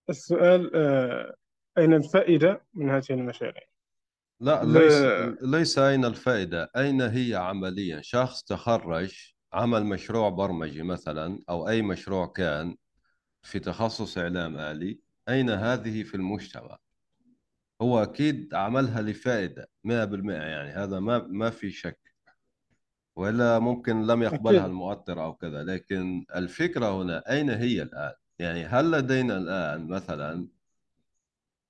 السؤال 0.09 0.75
آه، 0.75 1.35
أين 1.77 1.93
الفائدة 1.93 2.65
من 2.73 2.89
هذه 2.89 3.11
المشاريع؟ 3.11 3.61
لا 4.39 4.63
ليس 4.63 5.01
ليس 5.41 5.79
أين 5.79 6.05
الفائدة 6.05 6.71
أين 6.77 7.01
هي 7.01 7.35
عمليا؟ 7.35 8.01
شخص 8.01 8.43
تخرج 8.43 9.33
عمل 9.53 9.85
مشروع 9.85 10.29
برمجي 10.29 10.83
مثلا 10.83 11.39
أو 11.49 11.69
أي 11.69 11.81
مشروع 11.81 12.25
كان 12.27 12.75
في 13.45 13.59
تخصص 13.59 14.17
إعلام 14.17 14.57
آلي 14.57 14.99
أين 15.29 15.49
هذه 15.49 16.03
في 16.03 16.15
المجتمع؟ 16.15 16.77
هو 17.81 18.03
أكيد 18.03 18.53
عملها 18.53 19.01
لفائدة 19.01 19.69
100% 19.83 20.33
يعني 20.33 20.69
هذا 20.69 20.99
ما 20.99 21.17
ما 21.17 21.49
في 21.49 21.71
شك. 21.71 21.99
ولا 23.15 23.59
ممكن 23.59 24.07
لم 24.07 24.23
يقبلها 24.23 24.59
أكيد. 24.59 24.69
المؤطر 24.69 25.23
أو 25.23 25.35
كذا 25.35 25.63
لكن 25.63 26.25
الفكرة 26.35 27.01
هنا 27.01 27.31
أين 27.31 27.49
هي 27.49 27.81
الآن؟ 27.81 28.13
يعني 28.39 28.65
هل 28.65 28.91
لدينا 28.91 29.37
الآن 29.37 29.87
مثلا 29.87 30.47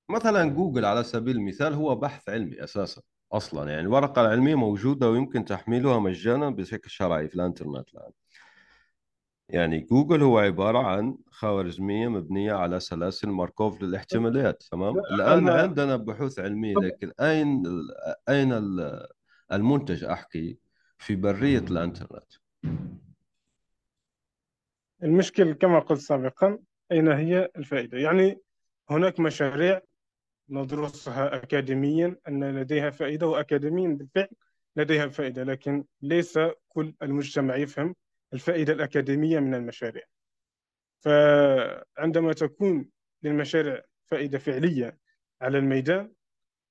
مثلا 0.09 0.49
جوجل 0.49 0.85
على 0.85 1.03
سبيل 1.03 1.35
المثال 1.35 1.73
هو 1.73 1.95
بحث 1.95 2.29
علمي 2.29 2.63
أساسا 2.63 3.01
أصلا 3.31 3.69
يعني 3.69 3.81
الورقة 3.81 4.21
العلمية 4.21 4.55
موجودة 4.55 5.09
ويمكن 5.09 5.45
تحميلها 5.45 5.99
مجانا 5.99 6.49
بشكل 6.49 6.89
شرعي 6.89 7.27
في 7.27 7.35
الإنترنت 7.35 7.93
الآن. 7.93 8.11
يعني 9.49 9.79
جوجل 9.79 10.23
هو 10.23 10.39
عبارة 10.39 10.77
عن 10.77 11.17
خوارزمية 11.29 12.07
مبنية 12.07 12.53
على 12.53 12.79
سلاسل 12.79 13.29
ماركوف 13.29 13.81
للاحتمالات 13.81 14.63
تمام؟ 14.71 14.95
الآن 14.99 15.49
عندنا 15.49 15.95
بحوث 15.95 16.39
علمية 16.39 16.75
لكن 16.75 17.11
أين 17.19 17.63
أين 18.29 18.79
المنتج 19.51 20.03
أحكي 20.03 20.57
في 20.97 21.15
برية 21.15 21.59
الإنترنت؟ 21.59 22.33
المشكل 25.03 25.53
كما 25.53 25.79
قلت 25.79 25.99
سابقا 25.99 26.59
أين 26.91 27.07
هي 27.07 27.49
الفائدة؟ 27.57 27.97
يعني 27.97 28.39
هناك 28.89 29.19
مشاريع 29.19 29.81
ندرسها 30.49 31.35
أكاديميا 31.35 32.15
أن 32.27 32.43
لديها 32.43 32.89
فائدة 32.89 33.27
وأكاديميا 33.27 33.87
بالفعل 33.89 34.27
لديها 34.75 35.07
فائدة 35.07 35.43
لكن 35.43 35.83
ليس 36.01 36.39
كل 36.69 36.93
المجتمع 37.01 37.55
يفهم 37.55 37.95
الفائدة 38.33 38.73
الأكاديمية 38.73 39.39
من 39.39 39.53
المشاريع. 39.53 40.03
فعندما 40.99 42.33
تكون 42.33 42.89
للمشاريع 43.23 43.81
فائدة 44.05 44.37
فعلية 44.37 44.97
على 45.41 45.57
الميدان 45.57 46.13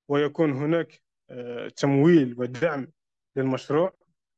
ويكون 0.08 0.52
هناك 0.52 1.02
آه، 1.30 1.68
تمويل 1.68 2.34
ودعم 2.38 2.88
للمشروع 3.37 3.94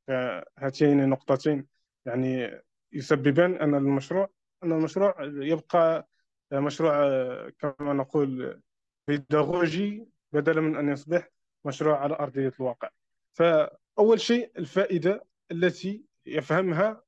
فهاتين 0.06 1.00
النقطتين. 1.00 1.66
يعني 2.06 2.60
يسببان 2.92 3.54
أن 3.54 3.74
المشروع 3.74 4.30
أن 4.64 4.72
المشروع 4.72 5.14
يبقى 5.22 6.08
مشروع 6.52 6.92
آه، 7.06 7.52
كما 7.58 7.92
نقول 7.92 8.60
بيداغوجي 9.08 10.08
بدلا 10.32 10.60
من 10.60 10.76
أن 10.76 10.88
يصبح 10.88 11.28
مشروع 11.64 11.98
على 11.98 12.14
أرضية 12.14 12.52
الواقع. 12.60 12.90
فأول 13.32 14.20
شيء 14.20 14.52
الفائدة 14.58 15.24
التي 15.50 16.04
يفهمها 16.26 17.02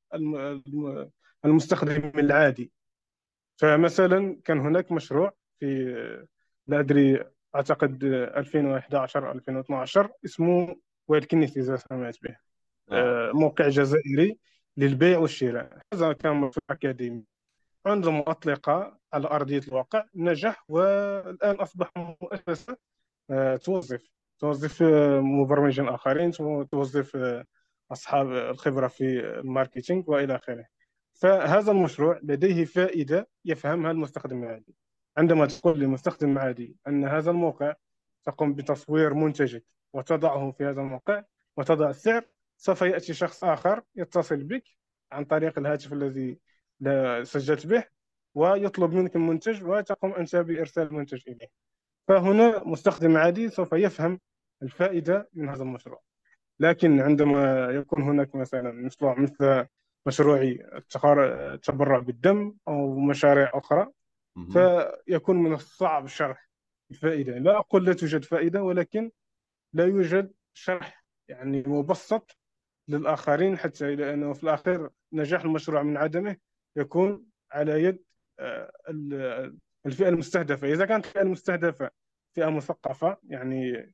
المستخدم 1.45 2.13
العادي. 2.19 2.73
فمثلا 3.57 4.41
كان 4.45 4.61
هناك 4.61 4.93
مشروع 4.93 5.33
في 5.61 6.27
لا 6.67 6.81
أدري 6.81 7.25
أعتقد 7.55 8.05
2011 8.05 9.33
2012 9.33 10.11
اسمه 10.25 10.77
ويل 11.09 11.25
كنيس 11.25 11.57
إذا 11.57 11.77
سمعت 11.77 12.17
به. 12.23 12.37
آه. 12.91 13.33
موقع 13.33 13.69
جزائري 13.69 14.39
للبيع 14.77 15.19
والشراء. 15.19 15.79
هذا 15.95 16.13
كان 16.13 16.37
مشروع 16.37 16.65
أكاديمي. 16.71 17.25
عندما 17.87 18.31
أطلق 18.31 18.71
على 19.13 19.29
أرضية 19.29 19.63
الواقع 19.69 20.05
نجح 20.15 20.65
والآن 20.69 21.55
أصبح 21.55 21.91
مؤسسة 21.97 22.77
آه، 23.31 23.57
توظف. 23.57 24.11
توظف 24.39 24.83
آه، 24.83 25.21
مبرمجين 25.21 25.89
آخرين 25.89 26.31
توظف 26.71 27.17
أصحاب 27.93 28.33
الخبرة 28.33 28.89
في 28.89 29.21
الماركتينج 29.21 30.09
وإلى 30.09 30.35
آخره. 30.35 30.67
فهذا 31.15 31.71
المشروع 31.71 32.21
لديه 32.23 32.65
فائدة 32.65 33.29
يفهمها 33.45 33.91
المستخدم 33.91 34.43
العادي. 34.43 34.75
عندما 35.17 35.47
تقول 35.47 35.81
للمستخدم 35.81 36.33
العادي 36.33 36.77
أن 36.89 37.05
هذا 37.05 37.31
الموقع 37.31 37.75
تقوم 38.25 38.55
بتصوير 38.55 39.15
منتجك 39.15 39.65
وتضعه 39.93 40.51
في 40.51 40.65
هذا 40.65 40.81
الموقع 40.81 41.23
وتضع 41.57 41.91
السعر 41.91 42.25
سوف 42.57 42.83
يأتي 42.83 43.15
شخص 43.15 43.45
آخر 43.45 43.83
يتصل 43.97 44.37
بك 44.37 44.65
عن 45.13 45.25
طريق 45.25 45.59
الهاتف 45.59 45.93
الذي 45.93 46.39
سجلت 47.23 47.67
به 47.67 47.85
ويطلب 48.35 48.93
منك 48.93 49.17
المنتج 49.17 49.65
وتقوم 49.65 50.15
أنت 50.15 50.37
بإرسال 50.37 50.87
المنتج 50.87 51.23
إليه. 51.29 51.49
فهنا 52.09 52.65
مستخدم 52.65 53.17
عادي 53.17 53.49
سوف 53.49 53.73
يفهم 53.73 54.21
الفائدة 54.63 55.29
من 55.35 55.49
هذا 55.49 55.63
المشروع. 55.63 56.08
لكن 56.61 57.01
عندما 57.01 57.71
يكون 57.71 58.03
هناك 58.03 58.35
مثلا 58.35 58.73
مشروع 58.73 59.19
مثل 59.19 59.67
مشروع 60.07 60.57
التبرع 61.55 61.99
بالدم 61.99 62.55
أو 62.69 62.99
مشاريع 62.99 63.51
أخرى 63.55 63.87
فيكون 64.53 65.37
من 65.37 65.53
الصعب 65.53 66.07
شرح 66.07 66.49
الفائدة. 66.91 67.39
لا 67.39 67.59
أقول 67.59 67.87
لا 67.87 67.93
توجد 67.93 68.25
فائدة 68.25 68.63
ولكن 68.63 69.11
لا 69.73 69.87
يوجد 69.87 70.33
شرح 70.55 71.05
يعني 71.29 71.63
مبسط 71.67 72.39
للآخرين 72.89 73.59
حتى 73.59 73.97
لأنه 73.97 74.33
في 74.33 74.43
الأخير 74.43 74.91
نجاح 75.13 75.45
المشروع 75.45 75.83
من 75.83 75.97
عدمه 75.97 76.37
يكون 76.77 77.27
على 77.53 77.83
يد 77.83 78.05
آه، 78.41 78.73
الفئة 79.87 80.09
المستهدفة. 80.09 80.73
إذا 80.73 80.87
كانت 80.87 81.07
الفئة 81.07 81.23
المستهدفة 81.23 81.91
فئة 82.35 82.51
مثقفة 82.51 83.17
يعني 83.23 83.93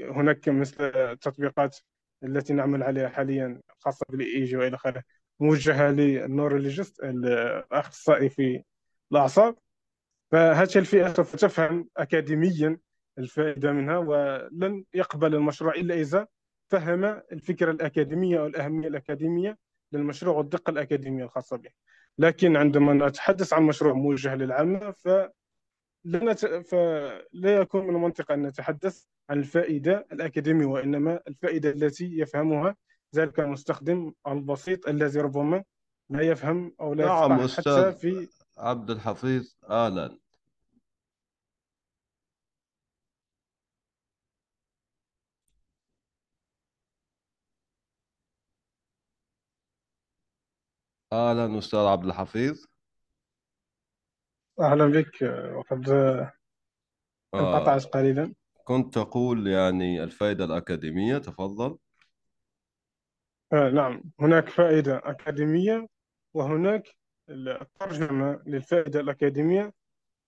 هناك 0.00 0.48
مثل 0.48 0.84
التطبيقات 0.84 1.78
التي 2.24 2.52
نعمل 2.52 2.82
عليها 2.82 3.08
حاليا 3.08 3.60
خاصة 3.78 4.06
بالإيجي 4.10 4.56
وإلى 4.56 4.76
آخره 4.76 5.02
موجهة 5.40 5.90
للنورولوجيست 5.90 7.00
الأخصائي 7.00 8.28
في 8.28 8.62
الأعصاب 9.12 9.56
فهذه 10.30 10.78
الفئة 10.78 11.12
سوف 11.12 11.36
تفهم 11.36 11.88
أكاديميا 11.96 12.78
الفائدة 13.18 13.72
منها 13.72 13.98
ولن 13.98 14.84
يقبل 14.94 15.34
المشروع 15.34 15.74
إلا 15.74 15.94
إذا 15.94 16.26
فهم 16.68 17.04
الفكرة 17.04 17.70
الأكاديمية 17.70 18.40
أو 18.40 18.46
الأهمية 18.46 18.88
الأكاديمية 18.88 19.58
للمشروع 19.92 20.36
والدقة 20.36 20.70
الأكاديمية 20.70 21.24
الخاصة 21.24 21.56
به 21.56 21.70
لكن 22.18 22.56
عندما 22.56 23.08
نتحدث 23.08 23.52
عن 23.52 23.62
مشروع 23.62 23.92
موجه 23.92 24.34
للعامة 24.34 24.90
ف. 24.90 25.08
فلا 26.70 27.56
يكون 27.56 27.84
من 27.86 27.94
المنطق 27.94 28.32
أن 28.32 28.42
نتحدث 28.42 29.04
الفائدة 29.30 30.06
الأكاديمية 30.12 30.66
وإنما 30.66 31.20
الفائدة 31.28 31.70
التي 31.70 32.18
يفهمها 32.18 32.76
ذلك 33.14 33.40
المستخدم 33.40 34.12
البسيط 34.26 34.88
الذي 34.88 35.20
ربما 35.20 35.64
لا 36.10 36.22
يفهم 36.22 36.74
أو 36.80 36.94
لا 36.94 37.06
نعم 37.06 37.48
حتى 37.48 37.92
في 37.92 38.28
عبد 38.58 38.90
الحفيظ 38.90 39.54
آلان 39.70 40.18
أهلا 51.12 51.58
أستاذ 51.58 51.78
عبد 51.80 52.04
الحفيظ. 52.04 52.64
أهلا 54.60 54.86
بك 54.86 55.22
وقد 55.54 55.88
انقطعت 57.34 57.84
آه 57.84 57.88
قليلا. 57.88 58.34
كنت 58.68 58.94
تقول 58.94 59.46
يعني 59.46 60.02
الفائدة 60.02 60.44
الأكاديمية 60.44 61.18
تفضل. 61.18 61.78
آه 63.52 63.70
نعم. 63.70 64.02
هناك 64.20 64.48
فائدة 64.48 65.02
أكاديمية 65.04 65.88
وهناك 66.34 66.88
الترجمة 67.28 68.42
للفائدة 68.46 69.00
الأكاديمية 69.00 69.72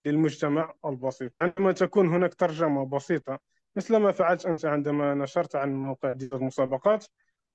للمجتمع 0.07 0.74
البسيط. 0.87 1.33
عندما 1.40 1.72
تكون 1.72 2.09
هناك 2.09 2.35
ترجمة 2.35 2.87
بسيطة 2.87 3.38
مثل 3.76 3.96
ما 3.96 4.12
فعلت 4.12 4.46
أنت 4.46 4.64
عندما 4.64 5.14
نشرت 5.14 5.57
عن 5.57 5.74
موقع 5.74 6.12
المسابقات 6.12 7.07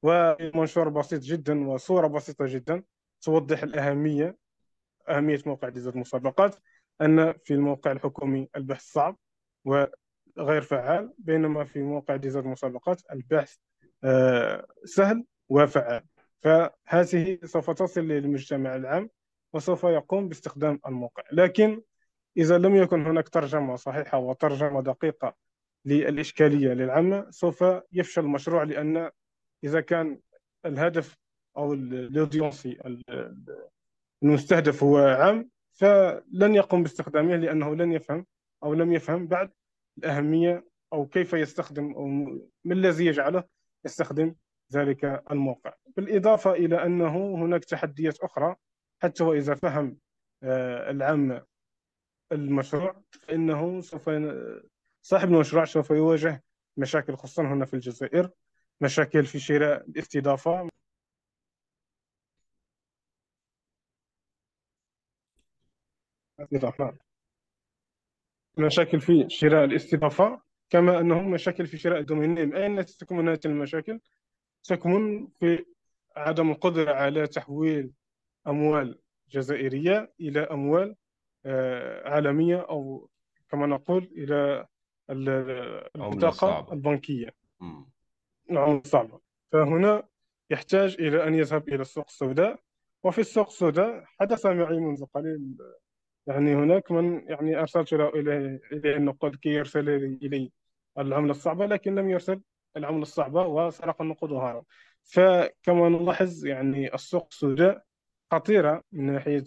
ومنشور 0.03 0.89
بسيط 0.89 1.21
جدا 1.21 1.67
وصورة 1.67 2.07
بسيطة 2.07 2.45
جدا 2.45 2.83
توضح 3.21 3.63
الأهمية 3.63 4.37
أهمية 5.09 5.39
موقع 5.45 5.69
ديزل 5.69 5.91
المسابقات 5.91 6.55
أن 7.01 7.33
في 7.43 7.53
الموقع 7.53 7.91
الحكومي 7.91 8.49
البحث 8.55 8.83
صعب 8.83 9.17
وغير 10.37 10.61
فعال 10.61 11.13
بينما 11.17 11.63
في 11.63 11.79
موقع 11.79 12.15
ديزل 12.15 12.39
المسابقات 12.39 13.01
البحث 13.11 13.55
آه، 14.03 14.67
سهل 14.83 15.25
وفعال. 15.49 16.03
فهذه 16.41 17.39
سوف 17.43 17.71
تصل 17.71 18.01
للمجتمع 18.01 18.75
العام 18.75 19.09
وسوف 19.53 19.83
يقوم 19.83 20.29
باستخدام 20.29 20.79
الموقع. 20.87 21.23
لكن 21.31 21.81
إذا 22.37 22.57
لم 22.57 22.75
يكن 22.75 23.05
هناك 23.05 23.29
ترجمة 23.29 23.75
صحيحة 23.75 24.17
وترجمة 24.17 24.81
دقيقة 24.81 25.35
للإشكالية 25.85 26.73
للعامة 26.73 27.31
سوف 27.31 27.63
يفشل 27.91 28.21
المشروع 28.21 28.63
لأن 28.63 29.09
إذا 29.63 29.81
كان 29.81 30.19
الهدف 30.65 31.17
أو 31.57 31.73
الاودينسي 31.73 32.77
المستهدف 34.23 34.83
هو 34.83 34.97
عام 34.97 35.49
فلن 35.71 36.55
يقوم 36.55 36.83
باستخدامه 36.83 37.35
لأنه 37.35 37.75
لن 37.75 37.91
يفهم 37.91 38.25
أو 38.63 38.73
لم 38.73 38.93
يفهم 38.93 39.27
بعد 39.27 39.51
الأهمية 39.97 40.65
أو 40.93 41.05
كيف 41.07 41.33
يستخدم 41.33 41.93
أو 41.93 42.05
ما 42.63 42.73
الذي 42.73 43.05
يجعله 43.05 43.43
يستخدم 43.85 44.35
ذلك 44.73 45.23
الموقع. 45.31 45.73
بالإضافة 45.97 46.51
إلى 46.51 46.85
أنه 46.85 47.35
هناك 47.35 47.65
تحديات 47.65 48.19
أخرى 48.19 48.55
حتى 49.01 49.23
وإذا 49.23 49.55
فهم 49.55 49.97
آه، 50.43 50.91
العام 50.91 51.45
المشروع 52.31 53.03
فإنه 53.11 53.81
سوف 53.81 54.09
صاحب 55.01 55.27
المشروع 55.27 55.65
سوف 55.65 55.89
يواجه 55.89 56.43
مشاكل 56.77 57.15
خصوصا 57.15 57.43
هنا 57.43 57.65
في 57.65 57.73
الجزائر 57.73 58.31
مشاكل 58.81 59.25
في 59.25 59.39
شراء 59.39 59.85
الاستضافة. 59.89 60.69
نعم 66.51 66.97
مشاكل 68.57 69.01
في 69.01 69.25
شراء 69.29 69.63
الاستضافة 69.63 70.41
كما 70.69 70.99
أنه 70.99 71.21
مشاكل 71.21 71.65
في 71.67 71.77
شراء 71.77 71.99
الدومين 71.99 72.33
نيم 72.33 72.55
أين 72.55 72.85
تكمن 72.85 73.29
هذه 73.29 73.39
المشاكل؟ 73.45 73.99
تكمن 74.63 75.27
في 75.27 75.65
عدم 76.15 76.51
القدرة 76.51 76.93
على 76.93 77.27
تحويل 77.27 77.91
أموال 78.47 78.99
جزائرية 79.29 80.13
إلى 80.19 80.39
أموال 80.39 80.95
آه، 81.45 82.09
عالمية 82.09 82.61
أو 82.61 83.09
كما 83.49 83.65
نقول 83.65 84.09
إلى 84.17 84.65
البطاقة 85.09 86.73
البنكية. 86.73 87.29
العملة 88.51 88.81
صعبة. 88.83 89.19
فهنا 89.51 90.03
يحتاج 90.49 90.95
إلى 90.99 91.27
أن 91.27 91.35
يذهب 91.35 91.69
إلى 91.69 91.81
السوق 91.81 92.05
السوداء. 92.07 92.59
وفي 93.03 93.21
السوق 93.21 93.47
السوداء 93.47 94.03
حدث 94.05 94.45
معي 94.45 94.79
منذ 94.79 95.05
قليل 95.05 95.57
يعني 96.27 96.55
هناك 96.55 96.91
من 96.91 97.29
يعني 97.29 97.59
أرسلت 97.59 97.93
له 97.93 98.09
إليه 98.09 98.61
إليه 98.71 98.95
النقود 98.95 99.35
كي 99.35 99.49
يرسل 99.49 99.89
إلي 99.89 100.51
العملة 100.97 101.31
الصعبة 101.31 101.65
لكن 101.65 101.95
لم 101.95 102.09
يرسل 102.09 102.41
العملة 102.77 103.01
الصعبة 103.01 103.47
وسرق 103.47 104.01
النقود 104.01 104.31
وهرب. 104.31 104.65
فكما 105.03 105.89
نلاحظ 105.89 106.45
يعني 106.45 106.93
السوق 106.93 107.27
السوداء 107.31 107.83
خطيرة 108.31 108.83
من 108.91 109.13
ناحية 109.13 109.43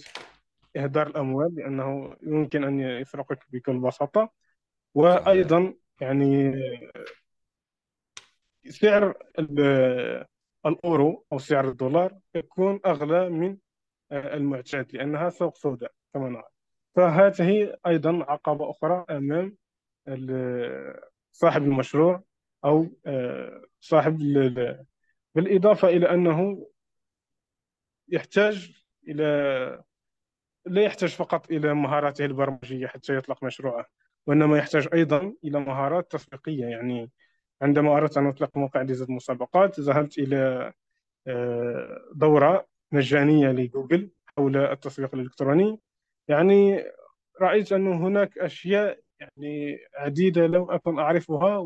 إهدار 0.77 1.07
الأموال 1.07 1.55
لأنه 1.55 2.17
يمكن 2.23 2.65
أن 2.65 2.81
يسرقك 2.81 3.39
بكل 3.53 3.79
بساطة. 3.79 4.31
وأيضا 4.95 5.75
يعني 6.01 6.53
سعر 8.69 9.15
الأورو 10.67 11.25
أو 11.33 11.39
سعر 11.39 11.69
الدولار 11.69 12.19
يكون 12.35 12.81
أغلى 12.87 13.29
من 13.29 13.57
المعتاد 14.13 14.93
لأنها 14.93 15.31
سوق 15.31 15.57
سوداء 15.57 15.93
كما 16.15 16.29
نرى 16.29 16.58
فهذه 16.99 17.77
أيضا 17.87 18.25
عقبة 18.29 18.71
أخرى 18.71 19.05
أمام 19.11 19.57
صاحب 21.33 21.63
المشروع 21.63 22.23
أو 22.65 22.87
آه، 23.07 23.63
صاحب 23.81 24.19
بالإضافة 25.35 25.89
إلى 25.89 26.11
أنه 26.11 26.69
يحتاج 28.09 28.85
إلى 29.09 29.25
لا 30.67 30.83
يحتاج 30.83 31.11
فقط 31.15 31.51
إلى 31.51 31.75
مهاراته 31.75 32.25
البرمجية 32.25 32.87
حتى 32.87 33.17
يطلق 33.17 33.45
مشروعه 33.45 33.87
وإنما 34.27 34.59
يحتاج 34.59 34.89
أيضا 34.95 35.35
إلى 35.45 35.61
مهارات 35.61 36.13
تسويقية. 36.13 36.65
يعني 36.67 37.11
عندما 37.63 37.97
أردت 37.97 38.17
أن 38.19 38.27
أطلق 38.27 38.57
موقع 38.57 38.83
ديزل 38.83 39.07
المسابقات 39.07 39.81
ذهبت 39.81 40.19
إلى 40.19 40.73
آه، 41.27 42.01
دورة 42.15 42.67
مجانية 42.93 43.49
لجوجل 43.49 44.11
حول 44.37 44.57
التسويق 44.57 45.15
الإلكتروني. 45.15 45.79
يعني 46.29 46.85
رأيت 47.41 47.73
أن 47.73 47.87
هناك 47.87 48.39
أشياء 48.39 48.99
يعني 49.21 49.79
عديدة 49.97 50.47
لم 50.47 50.71
أكن 50.71 50.99
أعرفها 50.99 51.57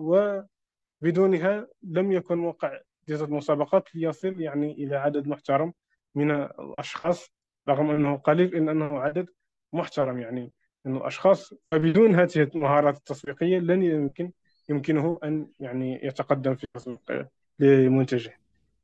وبدونها 1.02 1.66
لم 1.82 2.12
يكن 2.12 2.38
موقع 2.38 2.80
جائزة 3.08 3.24
المسابقات 3.24 3.94
ليصل 3.94 4.40
يعني 4.40 4.72
إلى 4.72 4.96
عدد 4.96 5.28
محترم 5.28 5.72
من 6.14 6.30
الأشخاص 6.30 7.32
رغم 7.68 7.90
أنه 7.90 8.16
قليل 8.16 8.56
إلا 8.56 8.72
أنه 8.72 8.98
عدد 8.98 9.28
محترم 9.72 10.18
يعني 10.18 10.52
من 10.84 10.96
الأشخاص. 10.96 11.54
فبدون 11.70 12.14
هذه 12.14 12.42
المهارات 12.54 12.96
التسويقية 12.96 13.58
لن 13.58 13.82
يمكن 13.82 14.32
يمكنه 14.68 15.18
أن 15.24 15.48
يعني 15.60 16.00
يتقدم 16.06 16.54
في 16.54 16.64
التسويق 16.64 17.28
لمنتجه. 17.58 18.38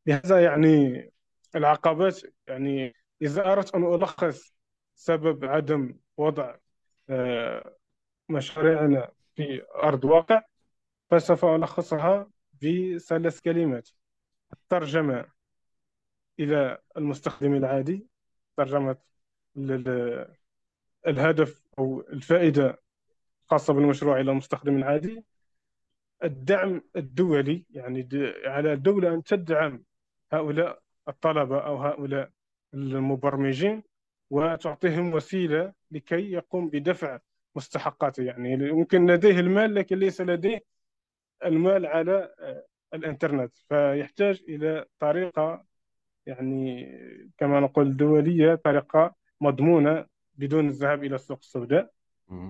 لهذا 0.06 0.40
يعني 0.40 1.10
العقبات 1.56 2.20
يعني 2.46 2.94
إذا 3.22 3.52
أردت 3.52 3.74
أن 3.74 3.94
ألخص 3.94 4.57
سبب 4.98 5.44
عدم 5.44 5.94
وضع 6.16 6.56
آه، 7.11 7.76
مشاريعنا 8.28 9.12
في 9.37 9.62
أرض 9.74 10.04
واقع 10.04 10.42
فسوف 11.11 11.44
ألخصها 11.44 12.30
بثلاث 12.62 13.40
كلمات. 13.40 13.88
الترجمة 14.52 15.24
إلى 16.40 16.78
المستخدم 16.96 17.54
العادي 17.54 18.06
ترجمة 18.56 18.96
الهدف 21.06 21.62
أو 21.78 22.00
الفائدة 22.00 22.82
الخاصة 23.44 23.74
بالمشروع 23.74 24.20
إلى 24.20 24.30
المستخدم 24.30 24.76
العادي. 24.76 25.24
الدعم 26.24 26.82
الدولي 26.96 27.64
يعني 27.70 28.08
على 28.44 28.72
الدولة 28.72 29.14
أن 29.14 29.22
تدعم 29.22 29.84
هؤلاء 30.32 30.82
الطلبة 31.08 31.58
أو 31.58 31.76
هؤلاء 31.76 32.30
المبرمجين. 32.74 33.82
وتعطيهم 34.30 35.14
وسيلة 35.14 35.72
لكي 35.90 36.32
يقوم 36.32 36.68
بدفع 36.70 37.18
مستحقاته. 37.56 38.22
يعني 38.22 38.52
يمكن 38.52 39.06
لديه 39.06 39.40
المال 39.40 39.74
لكن 39.74 39.98
ليس 39.98 40.20
لديه 40.20 40.60
المال 41.44 41.86
على 41.86 42.34
آه، 42.40 42.66
الإنترنت. 42.94 43.56
فيحتاج 43.68 44.42
إلى 44.48 44.84
طريقة 44.98 45.64
يعني 46.26 46.86
كما 47.38 47.60
نقول 47.60 47.96
دولية 47.96 48.54
طريقة 48.54 49.14
مضمونة 49.40 50.06
بدون 50.34 50.68
الذهاب 50.68 51.04
إلى 51.04 51.14
السوق 51.14 51.38
السوداء. 51.38 51.90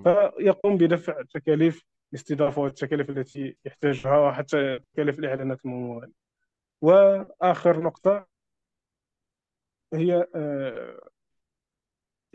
فيقوم 0.05 0.77
بدفع 0.77 1.23
تكاليف 1.23 1.85
الاستضافة 2.13 2.63
والتكاليف 2.63 3.11
التي 3.11 3.57
يحتاجها 3.65 4.19
وحتى 4.19 4.79
تكاليف 4.79 5.19
الإعلانات 5.19 5.65
الممولة 5.65 6.11
وآخر 6.81 7.81
نقطة 7.83 8.27
هي 9.95 10.27
آه، 10.35 11.01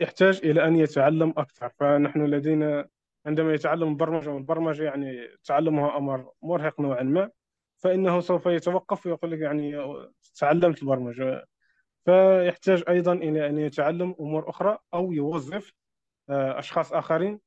يحتاج 0.00 0.40
إلى 0.44 0.66
أن 0.66 0.76
يتعلم 0.76 1.34
أكثر. 1.36 1.68
فنحن 1.68 2.26
لدينا 2.26 2.88
عندما 3.26 3.54
يتعلم 3.54 3.88
البرمجة 3.88 4.30
والبرمجة 4.30 4.82
يعني 4.82 5.28
تعلمها 5.44 5.98
أمر 5.98 6.30
مرهق 6.42 6.80
نوعا 6.80 7.02
ما 7.02 7.30
فإنه 7.78 8.20
سوف 8.20 8.46
يتوقف 8.46 9.06
ويقول 9.06 9.30
لك 9.30 9.38
يعني 9.38 9.98
تعلمت 10.38 10.82
البرمجة. 10.82 11.46
فيحتاج 12.04 12.84
أيضا 12.88 13.12
إلى 13.12 13.48
أن 13.48 13.58
يتعلم 13.58 14.14
أمور 14.20 14.50
أخرى 14.50 14.78
أو 14.94 15.12
يوظف 15.12 15.72
آه، 16.28 16.58
أشخاص 16.58 16.92
آخرين 16.92 17.40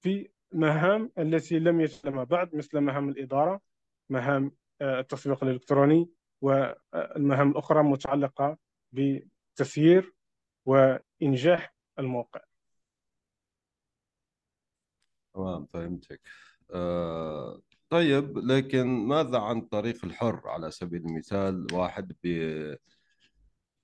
في 0.00 0.28
مهام 0.52 1.12
التي 1.18 1.58
لم 1.58 1.80
يتعلمها 1.80 2.24
بعد 2.24 2.56
مثل 2.56 2.80
مهام 2.80 3.08
الإدارة 3.08 3.60
مهام 4.10 4.52
آه، 4.80 5.00
التسويق 5.00 5.44
الإلكتروني 5.44 6.10
والمهام 6.40 7.50
الأخرى 7.50 7.80
المتعلقة 7.80 8.58
بتسيير 8.92 10.12
وإنجاح 10.66 11.74
الموقع. 11.98 12.40
تمام 15.34 15.66
فهمتك. 15.66 16.20
آه 16.74 17.62
طيب 17.90 18.38
لكن 18.38 18.86
ماذا 18.86 19.38
عن 19.38 19.58
الطريق 19.58 20.04
الحر؟ 20.04 20.48
على 20.48 20.70
سبيل 20.70 21.00
المثال 21.06 21.66
واحد 21.72 22.12
بي 22.22 22.76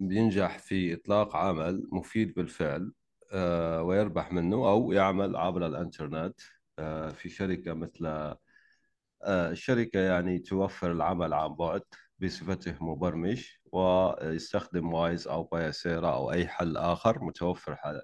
بينجح 0.01 0.59
في 0.59 0.95
إطلاق 0.95 1.37
عمل 1.37 1.89
مفيد 1.93 2.35
بالفعل 2.35 2.93
آه 3.33 3.83
ويربح 3.83 4.33
منه 4.33 4.57
أو 4.57 4.93
يعمل 4.93 5.37
عبر 5.37 5.67
الإنترنت 5.67 6.41
آه 6.79 7.09
في 7.11 7.29
شركة 7.29 7.75
مثل 7.75 8.07
آه 8.07 9.51
الشركة 9.51 10.01
يعني 10.01 10.39
توفر 10.39 10.93
العمل 10.93 11.35
عن 11.35 11.55
بعد 11.55 11.83
بصفته 12.19 12.85
مبرمج. 12.85 13.58
ويستخدم 13.73 14.93
وايز 14.95 15.29
أو 15.29 15.43
بايسيرا 15.45 16.11
أو 16.15 16.33
أي 16.33 16.49
حل 16.49 16.77
آخر 16.77 17.25
متوفر 17.25 17.77
حل 17.77 18.01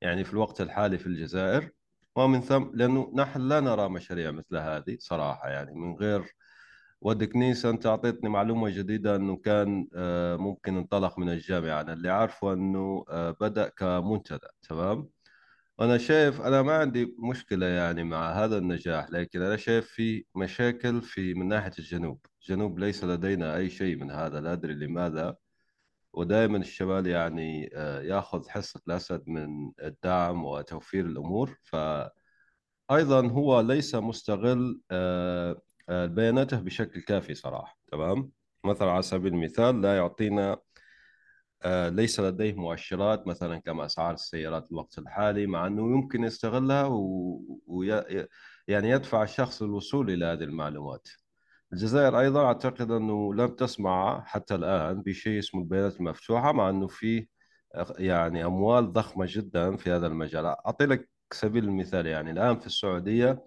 يعني 0.00 0.24
في 0.24 0.32
الوقت 0.32 0.60
الحالي 0.60 0.98
في 0.98 1.06
الجزائر 1.06 1.70
ومن 2.16 2.40
ثم 2.40 2.70
لأنه 2.74 3.12
نحن 3.16 3.40
لا 3.40 3.60
نرى 3.60 3.88
مشاريع 3.88 4.30
مثل 4.30 4.56
هذه 4.56 4.96
صراحة. 5.00 5.48
يعني 5.48 5.74
من 5.74 5.94
غير 5.96 6.34
ودكنيس 7.00 7.66
أنت 7.66 7.86
أعطيتني 7.86 8.30
معلومة 8.30 8.70
جديدة 8.70 9.16
أنه 9.16 9.36
كان 9.36 9.88
آه، 9.96 10.36
ممكن 10.36 10.76
انطلق 10.76 11.18
من 11.18 11.28
الجامعة. 11.30 11.80
أنا 11.80 11.92
اللي 11.92 12.10
عارفه 12.10 12.52
أنه 12.52 13.04
آه، 13.10 13.36
بدأ 13.40 13.68
كمنتدى 13.68 14.46
تمام؟ 14.68 15.08
أنا 15.80 15.98
شايف 15.98 16.40
أنا 16.40 16.62
ما 16.62 16.72
عندي 16.78 17.16
مشكلة 17.18 17.66
يعني 17.66 18.04
مع 18.04 18.32
هذا 18.44 18.58
النجاح 18.58 19.10
لكن 19.10 19.42
أنا 19.42 19.56
شايف 19.56 19.86
في 19.88 20.24
مشاكل 20.36 21.02
في 21.02 21.34
من 21.34 21.48
ناحية 21.48 21.72
الجنوب. 21.78 22.26
الجنوب 22.50 22.78
ليس 22.78 23.04
لدينا 23.04 23.56
أي 23.56 23.70
شيء 23.70 23.96
من 23.96 24.10
هذا 24.10 24.40
لا 24.40 24.52
أدري 24.52 24.74
لماذا. 24.74 25.36
ودائما 26.12 26.58
الشمال 26.58 27.06
يعني 27.06 27.70
آه، 27.74 28.00
يأخذ 28.02 28.48
حصة 28.48 28.80
الأسد 28.88 29.22
من 29.28 29.72
الدعم 29.82 30.44
وتوفير 30.44 31.06
الأمور. 31.06 31.58
فأيضا 31.62 32.10
هو 33.28 33.60
ليس 33.60 33.94
مستغل 33.94 34.80
آه، 34.90 35.62
آه، 35.88 36.06
بياناته 36.06 36.60
بشكل 36.60 37.00
كافي 37.00 37.34
صراحة 37.34 37.78
تمام؟ 37.92 38.30
مثلا 38.64 38.90
على 38.90 39.02
سبيل 39.02 39.34
المثال 39.34 39.80
لا 39.82 39.96
يعطينا 39.96 40.58
ليس 41.66 42.20
لديه 42.20 42.52
مؤشرات 42.54 43.26
مثلا 43.26 43.58
كما 43.58 43.86
أسعار 43.86 44.14
السيارات 44.14 44.70
الوقت 44.72 44.98
الحالي 44.98 45.46
مع 45.46 45.66
أنه 45.66 45.82
يمكن 45.82 46.24
يستغلها 46.24 46.88
ويعني 47.66 48.28
يعني 48.68 48.90
يدفع 48.90 49.22
الشخص 49.22 49.62
للوصول 49.62 50.10
إلى 50.10 50.24
هذه 50.24 50.44
المعلومات. 50.44 51.08
الجزائر 51.72 52.20
أيضا 52.20 52.44
أعتقد 52.46 52.90
أنه 52.90 53.34
لم 53.34 53.48
تسمع 53.48 54.24
حتى 54.24 54.54
الآن 54.54 55.02
بشيء 55.02 55.38
اسمه 55.38 55.60
البيانات 55.60 55.96
المفتوحة 55.96 56.52
مع 56.52 56.70
أنه 56.70 56.86
في 56.86 57.28
يعني 57.98 58.44
أموال 58.44 58.92
ضخمة 58.92 59.26
جدا 59.28 59.76
في 59.76 59.90
هذا 59.90 60.06
المجال. 60.06 60.46
أعطي 60.46 60.86
لك 60.86 61.10
سبيل 61.32 61.64
المثال 61.64 62.06
يعني 62.06 62.30
الآن 62.30 62.58
في 62.58 62.66
السعودية 62.66 63.46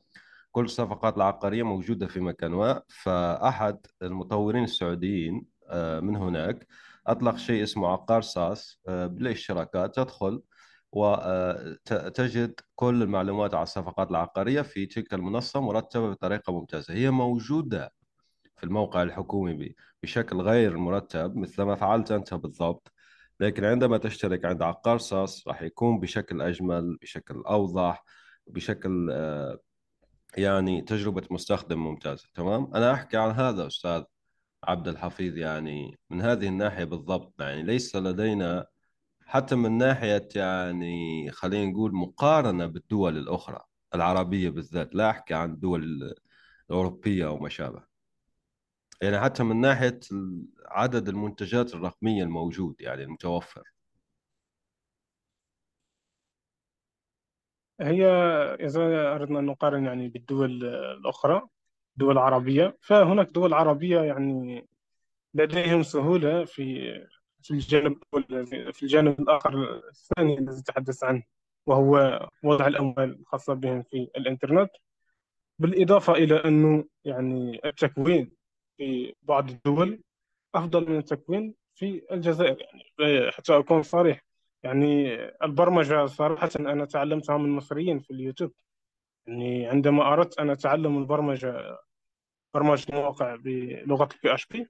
كل 0.52 0.66
الصفقات 0.66 1.18
العقارية 1.18 1.64
موجودة 1.64 2.08
في 2.08 2.20
مكان 2.20 2.52
ما 2.52 2.82
فأحد 2.88 3.78
المطورين 4.02 4.64
السعوديين 4.64 5.46
آه، 5.70 6.00
من 6.00 6.16
هناك 6.16 6.68
أطلق 7.08 7.38
شيء 7.38 7.64
اسمه 7.64 7.88
عقار 7.88 8.22
ساس 8.22 8.80
آه، 8.88 9.08
بالاشتراكات 9.08 9.96
تدخل 9.96 10.42
وتجد 10.92 12.60
كل 12.76 13.04
المعلومات 13.04 13.54
على 13.54 13.64
الصفقات 13.64 14.12
العقارية 14.12 14.62
في 14.62 14.86
تلك 14.86 15.14
المنصة 15.14 15.62
مرتبة 15.62 16.10
بطريقة 16.12 16.54
ممتازة. 16.54 16.94
هي 16.94 17.12
موجودة 17.12 17.94
في 18.62 18.68
الموقع 18.68 19.04
الحكومي 19.04 19.76
بشكل 20.04 20.42
غير 20.42 20.78
مرتب 20.78 21.36
مثل 21.36 21.64
ما 21.64 21.76
فعلت 21.76 22.12
أنت 22.12 22.34
بالضبط. 22.34 22.94
لكن 23.40 23.66
عندما 23.66 23.98
تشترك 23.98 24.46
عند 24.46 24.62
عقار 24.62 24.98
ساس 24.98 25.48
راح 25.48 25.62
يكون 25.62 26.00
بشكل 26.00 26.42
أجمل 26.42 26.98
بشكل 27.02 27.44
أوضح 27.48 28.04
بشكل 28.48 29.10
آه، 29.12 29.60
يعني 30.38 30.82
تجربة 30.82 31.24
مستخدم 31.32 31.80
ممتازة. 31.80 32.28
تمام؟ 32.34 32.72
أنا 32.76 32.94
أحكي 32.94 33.18
عن 33.18 33.32
هذا 33.32 33.68
أستاذ 33.68 34.04
عبد 34.64 34.88
الحفيظ 34.88 35.38
يعني 35.38 36.00
من 36.10 36.22
هذه 36.22 36.48
الناحية 36.48 36.84
بالضبط. 36.84 37.42
يعني 37.42 37.64
ليس 37.64 37.96
لدينا 37.96 38.68
حتى 39.26 39.56
من 39.56 39.78
ناحية 39.78 40.28
يعني 40.36 41.32
خلينا 41.32 41.72
نقول 41.72 41.96
مقارنة 41.96 42.66
بالدول 42.66 43.18
الأخرى 43.18 43.60
العربية 43.96 44.50
بالذات. 44.50 44.96
لا 44.96 45.10
أحكي 45.10 45.34
عن 45.34 45.52
الدول 45.52 46.14
الأوروبية 46.70 47.28
أو 47.28 47.38
ما 47.40 47.50
شابه. 47.50 47.91
يعني 49.02 49.20
حتى 49.20 49.44
من 49.44 49.62
ناحية 49.62 50.00
عدد 50.68 51.08
المنتجات 51.10 51.74
الرقمية 51.74 52.24
الموجود 52.24 52.82
يعني 52.82 53.04
المتوفر. 53.04 53.64
هي 57.82 58.06
إذا 58.60 59.12
أردنا 59.16 59.40
أن 59.40 59.46
نقارن 59.46 59.86
يعني 59.86 60.10
بالدول 60.10 60.66
الأخرى 60.66 61.48
الدول 61.94 62.12
العربية 62.12 62.78
فهناك 62.82 63.28
دول 63.30 63.54
عربية 63.54 64.02
يعني 64.02 64.68
لديهم 65.34 65.84
سهولة 65.84 66.46
في 66.46 66.94
في 67.42 67.52
الجانب 67.52 67.98
في 68.72 68.84
الجانب 68.84 69.20
الآخر 69.22 69.82
الثاني 69.90 70.38
الذي 70.40 70.62
تحدث 70.62 71.04
عنه 71.04 71.24
وهو 71.66 72.20
وضع 72.44 72.68
الأموال 72.68 73.20
الخاصة 73.20 73.54
بهم 73.54 73.84
في 73.84 74.10
الإنترنت. 74.18 74.72
بالإضافة 75.60 76.14
إلى 76.14 76.36
أنه 76.36 76.86
يعني 77.06 77.62
التكوين 77.66 78.32
في 78.82 79.16
بعض 79.22 79.50
الدول 79.50 80.04
أفضل 80.56 80.90
من 80.90 80.98
التكوين 80.98 81.56
في 81.76 82.02
الجزائر. 82.12 82.58
يعني 83.00 83.32
حتى 83.32 83.58
أكون 83.58 83.84
صريح 83.84 84.22
يعني 84.64 85.16
البرمجة 85.44 86.06
صراحة 86.06 86.50
أنا 86.60 86.86
تعلمتها 86.86 87.38
من 87.38 87.50
مصريين 87.50 88.00
في 88.00 88.12
اليوتيوب. 88.12 88.52
يعني 89.28 89.68
عندما 89.68 90.14
أردت 90.14 90.40
أن 90.40 90.50
أتعلم 90.50 90.98
البرمجة 90.98 91.78
برمجة 92.54 92.96
مواقع 92.96 93.36
بلغة 93.36 94.10
ال 94.16 94.34
PHP 94.34 94.68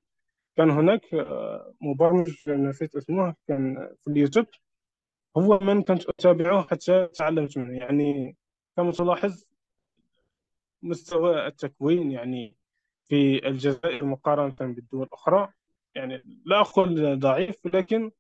كان 0.58 0.72
هناك 0.72 1.14
آه، 1.14 1.74
مبرمج 1.82 2.50
نسيت 2.50 2.96
اسمه 2.96 3.36
كان 3.48 3.96
في 4.02 4.12
اليوتيوب. 4.12 4.46
هو 5.38 5.60
من 5.60 5.84
كنت 5.84 6.10
أتابعه 6.10 6.68
حتى 6.68 7.08
تعلمت 7.08 7.58
منه. 7.58 7.78
يعني 7.78 8.38
كما 8.78 8.92
تلاحظ 8.92 9.44
مستوى 10.84 11.48
التكوين 11.48 12.12
يعني 12.12 12.61
في 13.12 13.48
الجزائر 13.48 14.06
مقارنة 14.06 14.74
بالدول 14.74 15.04
الأخرى 15.04 15.48
يعني 15.96 16.24
لا 16.46 16.60
أقول 16.62 17.20
ضعيف 17.20 17.56
ولكن 17.66 18.12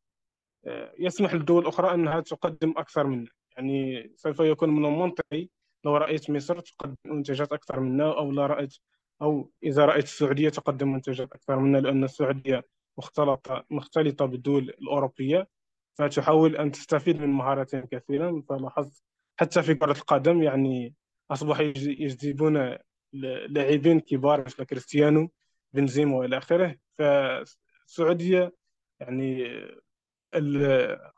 آه، 0.65 0.93
يسمح 0.99 1.33
للدول 1.33 1.61
الأخرى 1.61 1.93
أنها 1.93 2.19
تقدم 2.19 2.73
أكثر 2.77 3.07
منا. 3.07 3.31
يعني 3.57 4.11
سوف 4.15 4.39
يكون 4.39 4.69
من 4.69 4.85
المنطقي 4.85 5.49
لو 5.85 5.97
رأيت 5.97 6.29
مصر 6.29 6.59
تقدم 6.59 6.95
منتجات 7.05 7.53
أكثر 7.53 7.79
منا 7.79 8.17
أو 8.17 8.31
لا 8.31 8.45
رأيت 8.45 8.77
أو 9.21 9.51
إذا 9.63 9.85
رأيت 9.85 10.03
السعودية 10.03 10.49
تقدم 10.49 10.91
منتجات 10.93 11.31
أكثر 11.31 11.59
منا 11.59 11.77
لأن 11.77 12.03
السعودية 12.03 12.63
مختلطة 12.97 13.65
مختلطة 13.69 14.25
بالدول 14.25 14.63
الأوروبية 14.63 15.47
فتحاول 15.93 16.55
أن 16.55 16.71
تستفيد 16.71 17.21
من 17.21 17.29
مهاراتهم 17.29 17.85
كثيرا 17.91 18.43
فلاحظت 18.49 19.03
حتى 19.39 19.63
في 19.63 19.75
كرة 19.75 19.91
القدم 19.91 20.43
يعني 20.43 20.95
أصبحوا 21.31 21.65
يجذبون 21.75 22.77
لاعبين 23.13 23.99
كبار 23.99 24.45
مثل 24.45 24.63
كريستيانو 24.63 25.31
بنزيما 25.73 26.17
وإلى 26.17 26.37
آخره. 26.37 26.75
فالسعودية 26.97 28.53
يعني 28.99 29.47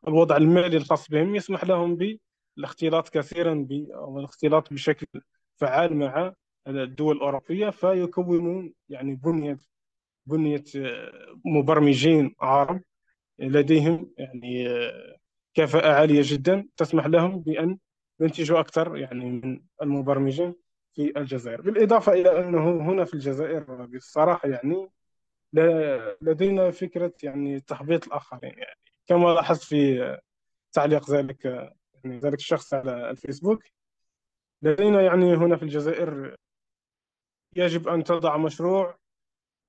الوضع 0.08 0.38
المالي 0.38 0.78
الخاص 0.78 1.10
بهم 1.10 1.36
يسمح 1.36 1.64
لهم 1.64 1.98
بالاختلاط 2.58 3.10
كثيرا 3.10 3.68
أو 3.94 4.20
الاختلاط 4.20 4.74
بشكل 4.74 5.08
فعال 5.56 5.96
مع 5.96 6.34
الدول 6.68 7.16
الأوروبية 7.16 7.70
فيكونون 7.70 8.74
يعني 8.90 9.16
بنية 9.16 9.58
بنية 10.26 10.64
مبرمجين 11.46 12.36
عرب 12.40 12.82
لديهم 13.40 14.14
يعني 14.18 14.68
كفاءة 15.54 15.94
عالية 15.94 16.22
جدا 16.24 16.68
تسمح 16.78 17.06
لهم 17.06 17.40
بأن 17.40 17.78
ينتجوا 18.20 18.60
أكثر 18.60 18.98
يعني 18.98 19.26
من 19.26 19.62
المبرمجين. 19.82 20.56
في 20.94 21.14
الجزائر 21.18 21.62
بالإضافة 21.62 22.14
إلى 22.14 22.40
أنه 22.40 22.92
هنا 22.92 23.06
في 23.06 23.14
الجزائر 23.14 23.86
بصراحة 23.86 24.50
يعني 24.50 24.90
لدينا 26.22 26.72
فكرة 26.72 27.14
يعني 27.24 27.60
تحبيط 27.60 28.08
الآخرين 28.08 28.54
يعني. 28.58 28.80
كما 29.08 29.34
لاحظت 29.34 29.64
في 29.64 30.18
تعليق 30.72 31.12
ذلك 31.12 31.46
يعني 32.04 32.20
ذلك 32.20 32.40
الشخص 32.40 32.74
على 32.74 33.10
الفيسبوك 33.10 33.64
لدينا 34.62 35.02
يعني 35.02 35.36
هنا 35.36 35.56
في 35.56 35.64
الجزائر 35.64 36.36
يجب 37.56 37.88
أن 37.88 38.04
تضع 38.04 38.38
مشروع 38.38 38.98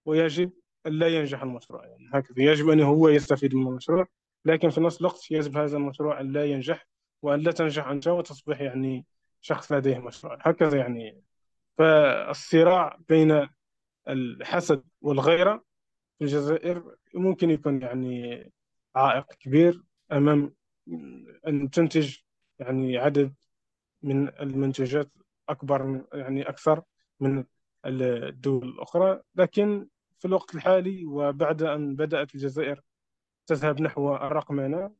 ويجب 0.07 0.53
لا 0.85 1.09
ينجح 1.09 1.43
المشروع 1.43 1.87
يعني. 1.87 2.11
هكذا 2.13 2.43
يجب 2.43 2.69
أن 2.69 2.81
هو 2.81 3.09
يستفيد 3.09 3.55
من 3.55 3.67
المشروع 3.67 4.07
لكن 4.45 4.71
في 4.71 4.81
نفس 4.81 5.01
الوقت 5.01 5.31
يجب 5.31 5.57
هذا 5.57 5.77
المشروع 5.77 6.21
أن 6.21 6.33
لا 6.33 6.45
ينجح 6.45 6.87
وأن 7.23 7.41
لا 7.41 7.53
تنجح 7.53 7.87
أنت 7.87 8.09
وتصبح 8.09 8.61
يعني 8.61 9.07
شخص 9.45 9.73
لديه 9.73 9.99
مشروع. 9.99 10.39
هكذا 10.41 10.79
يعني. 10.79 11.23
فالصراع 11.79 12.99
بين 13.09 13.49
الحسد 14.09 14.83
والغيرة 15.01 15.65
في 16.19 16.25
الجزائر 16.25 16.97
ممكن 17.15 17.51
يكون 17.51 17.83
يعني 17.83 18.53
عائق 18.97 19.27
كبير 19.35 19.83
أمام 20.13 20.55
أن 21.47 21.71
تنتج 21.71 22.17
يعني 22.59 22.99
عدد 22.99 23.35
من 24.03 24.29
المنتجات 24.29 25.11
أكبر 25.49 25.83
من 25.83 26.05
يعني 26.13 26.49
أكثر 26.49 26.83
من 27.21 27.45
الدول 27.87 28.69
الأخرى. 28.69 29.23
لكن 29.35 29.89
في 30.19 30.25
الوقت 30.25 30.55
الحالي 30.55 31.05
وبعد 31.05 31.63
أن 31.63 31.97
بدأت 31.97 32.35
الجزائر 32.35 32.81
تذهب 33.47 33.81
نحو 33.81 34.17
الرقمنة 34.17 34.91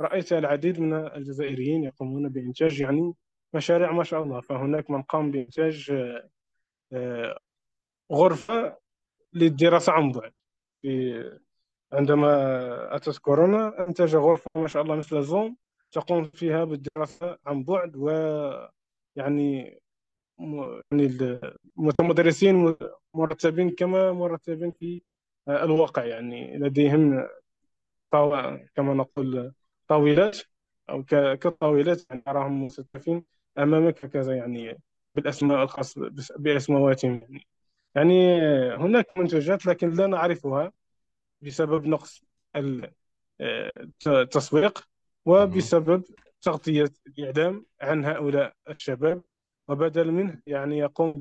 رأيت 0.00 0.32
العديد 0.32 0.80
من 0.80 0.92
الجزائريين 0.92 1.84
يقومون 1.84 2.28
بإنتاج 2.28 2.80
يعني 2.80 3.14
مشاريع 3.54 3.92
ما 3.92 4.04
شاء 4.04 4.22
الله. 4.22 4.40
فهناك 4.40 4.90
من 4.90 5.02
قام 5.02 5.30
بإنتاج 5.30 5.90
آه، 6.92 7.38
غرفة 8.12 8.76
للدراسة 9.32 9.92
عن 9.92 10.12
بعد. 10.12 10.32
عندما 11.92 12.96
أتت 12.96 13.18
كورونا 13.18 13.86
أنتج 13.88 14.16
غرفة 14.16 14.50
ما 14.56 14.68
شاء 14.68 14.82
الله 14.82 14.96
مثل 14.96 15.22
زوم 15.22 15.56
تقوم 15.92 16.24
فيها 16.24 16.64
بالدراسة 16.64 17.38
عن 17.46 17.64
بعد 17.64 17.96
و 17.96 18.10
يعني 19.16 19.80
يعني 20.40 21.18
المتدرسين 22.00 22.76
مرتبين 23.14 23.70
كما 23.70 24.12
مرتبين 24.12 24.70
في 24.70 25.02
الواقع. 25.48 26.04
يعني 26.04 26.58
لديهم 26.58 27.28
كما 28.74 28.94
نقول 28.94 29.52
طاولات 29.88 30.38
أو 30.90 31.04
كطاولات. 31.40 32.10
يعني 32.10 32.22
أراهم 32.28 32.64
مستفين 32.64 33.24
أمامك 33.58 34.04
هكذا 34.04 34.36
يعني 34.36 34.78
بالأسماء 35.14 35.62
الخاصة 35.62 36.10
بأسماواتهم 36.36 37.20
يعني. 37.22 37.46
يعني 37.94 38.40
هناك 38.74 39.18
منتجات 39.18 39.66
لكن 39.66 39.90
لا 39.90 40.06
نعرفها 40.06 40.72
بسبب 41.40 41.86
نقص 41.86 42.24
التسويق 44.06 44.88
وبسبب 45.24 46.04
تغطية 46.42 46.92
الإعلام 47.06 47.66
عن 47.80 48.04
هؤلاء 48.04 48.54
الشباب. 48.70 49.22
وبدل 49.68 50.10
منه 50.12 50.40
يعني 50.46 50.78
يقوم 50.78 51.12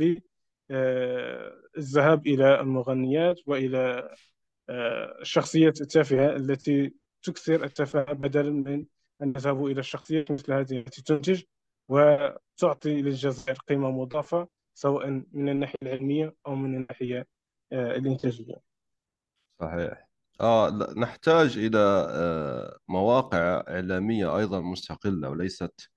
بالذهاب 0.69 2.27
إلى 2.27 2.59
المغنيات 2.61 3.39
وإلى 3.47 4.09
الشخصيات 5.21 5.81
التافهة 5.81 6.35
التي 6.35 6.93
تكثر 7.23 7.63
التفاهة 7.63 8.13
بدلا 8.13 8.49
من 8.51 8.85
أن 9.21 9.29
يذهبوا 9.29 9.69
إلى 9.69 9.79
الشخصيات 9.79 10.31
مثل 10.31 10.53
هذه 10.53 10.79
التي 10.79 11.01
تنتج. 11.03 11.43
وتعطي 11.93 13.01
للجزائر 13.01 13.57
قيمة 13.69 13.91
مضافة 13.91 14.47
سواء 14.73 15.09
من 15.33 15.49
الناحية 15.49 15.75
العلمية 15.83 16.35
أو 16.47 16.55
من 16.55 16.75
الناحية 16.75 17.27
آه، 17.71 17.95
الإنتاجية. 17.95 18.55
صحيح. 19.59 20.09
آه 20.41 20.93
نحتاج 20.97 21.57
إلى 21.57 22.07
آه، 22.09 22.77
مواقع 22.87 23.63
إعلامية 23.69 24.37
أيضا 24.37 24.61
مستقلة 24.61 25.29
وليست 25.29 25.89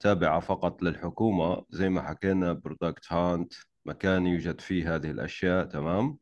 تابعة 0.00 0.40
فقط 0.40 0.82
للحكومة 0.82 1.64
زي 1.70 1.88
ما 1.88 2.02
حكينا 2.02 2.52
برودكت 2.52 3.12
هانت 3.12 3.52
مكان 3.84 4.26
يوجد 4.26 4.60
فيه 4.60 4.94
هذه 4.94 5.10
الأشياء 5.10 5.64
تمام؟ 5.64 6.18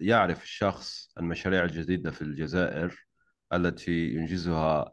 ليعرف 0.00 0.42
الشخص 0.42 1.12
المشاريع 1.18 1.64
الجديدة 1.64 2.10
في 2.10 2.22
الجزائر 2.22 3.06
التي 3.52 4.08
ينجزها 4.08 4.92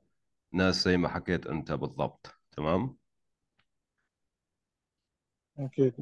ناس 0.53 0.83
زي 0.83 0.97
ما 0.97 1.07
حكيت 1.09 1.47
أنت 1.47 1.71
بالضبط 1.71 2.35
تمام؟ 2.51 2.97
أكيد 5.59 5.93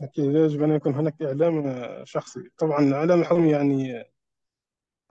أكيد. 0.00 0.24
يجب 0.34 0.62
أن 0.62 0.70
يكون 0.70 0.94
هناك 0.94 1.22
إعلام 1.22 1.64
شخصي. 2.04 2.40
طبعا 2.58 2.78
الإعلام 2.80 3.20
الحكومي 3.20 3.50
يعني 3.50 4.04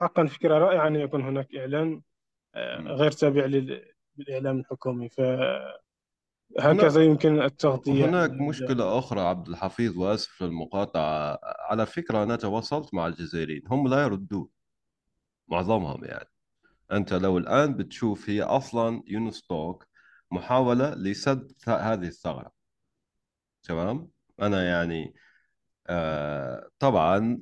حقا 0.00 0.26
فكرة 0.26 0.58
رائعة 0.58 0.86
أن 0.86 0.96
يكون 0.96 1.22
هناك 1.22 1.54
إعلام 1.56 2.02
آه،. 2.54 2.78
غير 2.78 3.10
تابع 3.10 3.44
لل- 3.44 3.92
للإعلام 4.16 4.58
الحكومي. 4.60 5.08
فهكذا 5.08 5.78
هنا 6.58 7.04
يمكن 7.04 7.42
التغطية. 7.42 8.04
هناك 8.04 8.30
مشكلة 8.30 8.98
أخرى 8.98 9.20
عبد 9.20 9.48
الحفيظ 9.48 9.98
وآسف 9.98 10.42
للمقاطعة. 10.42 11.38
على 11.42 11.86
فكرة 11.86 12.22
أنا 12.22 12.36
تواصلت 12.36 12.94
مع 12.94 13.06
الجزائريين 13.06 13.62
هم 13.66 13.88
لا 13.88 14.02
يردون 14.02 14.48
معظمهم 15.48 16.04
يعني. 16.04 16.28
أنت 16.92 17.12
لو 17.12 17.38
الآن 17.38 17.74
بتشوف 17.74 18.30
هي 18.30 18.42
أصلا 18.42 19.02
يونستوك 19.06 19.86
محاولة 20.30 20.94
لسد 20.94 21.52
هذه 21.66 22.06
الثغرة. 22.06 22.52
تمام؟ 23.62 24.08
أنا 24.42 24.64
يعني 24.68 25.14
آه 25.86 26.68
طبعا 26.78 27.38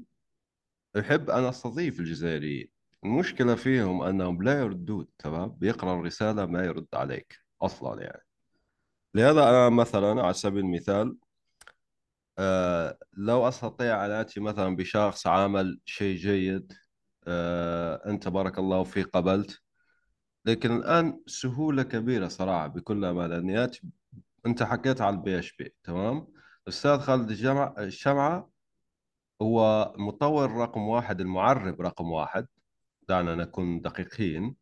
أحب 0.98 1.30
أن 1.30 1.44
أستضيف 1.44 2.00
الجزائريين. 2.00 2.68
المشكلة 3.04 3.54
فيهم 3.54 4.02
أنهم 4.02 4.42
لا 4.42 4.60
يردون 4.60 5.06
تمام؟ 5.18 5.48
بيقرأ 5.48 5.94
الرسالة 5.94 6.46
ما 6.46 6.64
يرد 6.64 6.86
عليك 6.94 7.38
أصلا 7.62 8.02
يعني. 8.02 8.22
لهذا 9.14 9.48
أنا 9.48 9.68
مثلا 9.68 10.22
على 10.22 10.34
سبيل 10.34 10.60
المثال 10.64 11.16
آه 12.38 12.98
لو 13.12 13.48
أستطيع 13.48 14.06
أن 14.06 14.10
آتي 14.10 14.40
مثلا 14.40 14.76
بشخص 14.76 15.26
عمل 15.26 15.80
شيء 15.84 16.16
جيد 16.16 16.72
آه 17.26 18.10
أنت 18.10 18.28
بارك 18.28 18.58
الله 18.58 18.84
فيك 18.84 19.06
قبلت. 19.08 19.60
لكن 20.44 20.76
الآن 20.76 21.20
سهولة 21.26 21.82
كبيرة 21.82 22.28
صراحة 22.28 22.66
بكل 22.66 23.04
أمانة 23.04 23.36
أني 23.38 23.64
آتي 23.64 23.82
أنت 24.46 24.62
حكيت 24.62 25.00
على 25.00 25.16
ال 25.16 25.38
PHP 25.38 25.74
تمام؟ 25.84 26.26
الأستاذ 26.68 26.98
خالد 26.98 27.30
الجمع 27.30 27.74
الشمعة 27.78 28.50
هو 29.42 29.92
المطور 29.98 30.52
رقم 30.52 30.80
واحد 30.82 31.20
المعرب 31.20 31.80
رقم 31.80 32.10
واحد 32.10 32.46
دعنا 33.08 33.34
نكون 33.34 33.80
دقيقين 33.80 34.56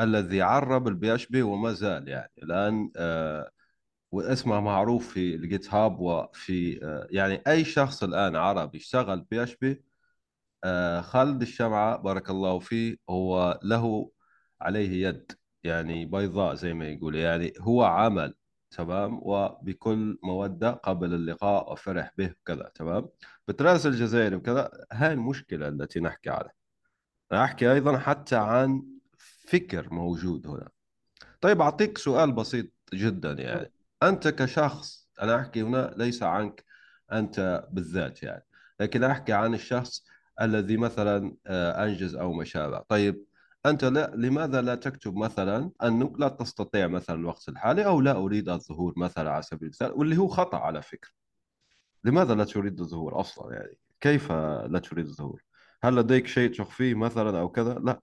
الذي 0.00 0.42
عرب 0.42 0.88
ال 0.88 1.14
PHP 1.14 1.42
وما 1.42 1.72
زال 1.72 2.08
يعني. 2.08 2.32
الآن 2.42 2.90
آه 2.96 3.50
واسمه 4.12 4.60
معروف 4.60 5.08
في 5.14 5.34
ال 5.34 5.74
GitHub 5.74 6.00
وفي 6.00 6.84
آه 6.84 7.06
يعني 7.10 7.42
أي 7.48 7.64
شخص 7.64 8.02
الآن 8.02 8.36
عربي 8.36 8.78
اشتغل 8.78 9.20
PHP 9.20 9.82
آه 10.64 11.00
خالد 11.00 11.42
الشمعة 11.42 11.96
بارك 11.96 12.30
الله 12.30 12.58
فيه 12.58 12.96
هو 13.10 13.60
له 13.62 14.10
عليه 14.60 15.08
يد 15.08 15.32
يعني 15.64 16.06
بيضاء 16.06 16.54
زي 16.54 16.74
ما 16.74 16.88
يقول 16.88 17.14
يعني 17.14 17.52
هو 17.60 17.84
عمل 17.84 18.34
تمام؟ 18.70 19.18
وبكل 19.22 20.18
مودة 20.22 20.70
قبل 20.70 21.14
اللقاء 21.14 21.72
وفرح 21.72 22.12
به 22.18 22.34
كذا 22.46 22.70
تمام؟ 22.74 23.08
بتراسل 23.48 23.88
الجزائر 23.88 24.36
وكذا 24.36 24.70
هاي 24.92 25.12
المشكلة 25.12 25.68
التي 25.68 26.00
نحكي 26.00 26.30
عنها 26.30 26.52
أنا 27.32 27.44
أحكي 27.44 27.72
أيضا 27.72 27.98
حتى 27.98 28.36
عن 28.36 28.82
فكر 29.48 29.92
موجود 29.94 30.46
هنا. 30.46 30.68
طيب 31.40 31.60
أعطيك 31.60 31.98
سؤال 31.98 32.32
بسيط 32.32 32.66
جدا 32.94 33.32
يعني. 33.32 33.72
أنت 34.02 34.28
كشخص 34.28 35.08
أنا 35.22 35.40
أحكي 35.40 35.62
هنا 35.62 35.94
ليس 35.96 36.22
عنك 36.22 36.64
أنت 37.12 37.68
بالذات 37.72 38.22
يعني 38.22 38.44
لكن 38.80 39.04
أحكي 39.04 39.32
عن 39.32 39.54
الشخص 39.54 40.04
الذي 40.40 40.76
مثلا 40.76 41.36
آه، 41.46 41.84
أنجز 41.84 42.14
أو 42.14 42.32
ما 42.32 42.44
شابه. 42.44 42.78
طيب 42.88 43.24
أنت 43.66 43.84
لا 43.84 44.12
لماذا 44.16 44.62
لا 44.62 44.74
تكتب 44.74 45.16
مثلا 45.16 45.70
أنك 45.82 46.20
لا 46.20 46.28
تستطيع 46.28 46.86
مثلا 46.86 47.16
الوقت 47.16 47.48
الحالي 47.48 47.86
أو 47.86 48.00
لا 48.00 48.12
أريد 48.16 48.48
الظهور 48.48 48.94
مثلا 48.96 49.30
على 49.30 49.42
سبيل 49.42 49.62
المثال 49.62 49.92
واللي 49.92 50.16
هو 50.16 50.28
خطأ 50.28 50.58
على 50.58 50.82
فكرة. 50.82 51.10
لماذا 52.04 52.34
لا 52.34 52.44
تريد 52.44 52.80
الظهور 52.80 53.20
أصلا 53.20 53.54
يعني؟ 53.54 53.78
كيف 54.00 54.32
لا 54.32 54.78
تريد 54.78 55.06
الظهور؟ 55.06 55.42
هل 55.82 55.96
لديك 55.96 56.26
شيء 56.26 56.52
تخفيه 56.54 56.94
مثلا 56.94 57.40
أو 57.40 57.48
كذا؟ 57.48 57.74
لا. 57.74 58.00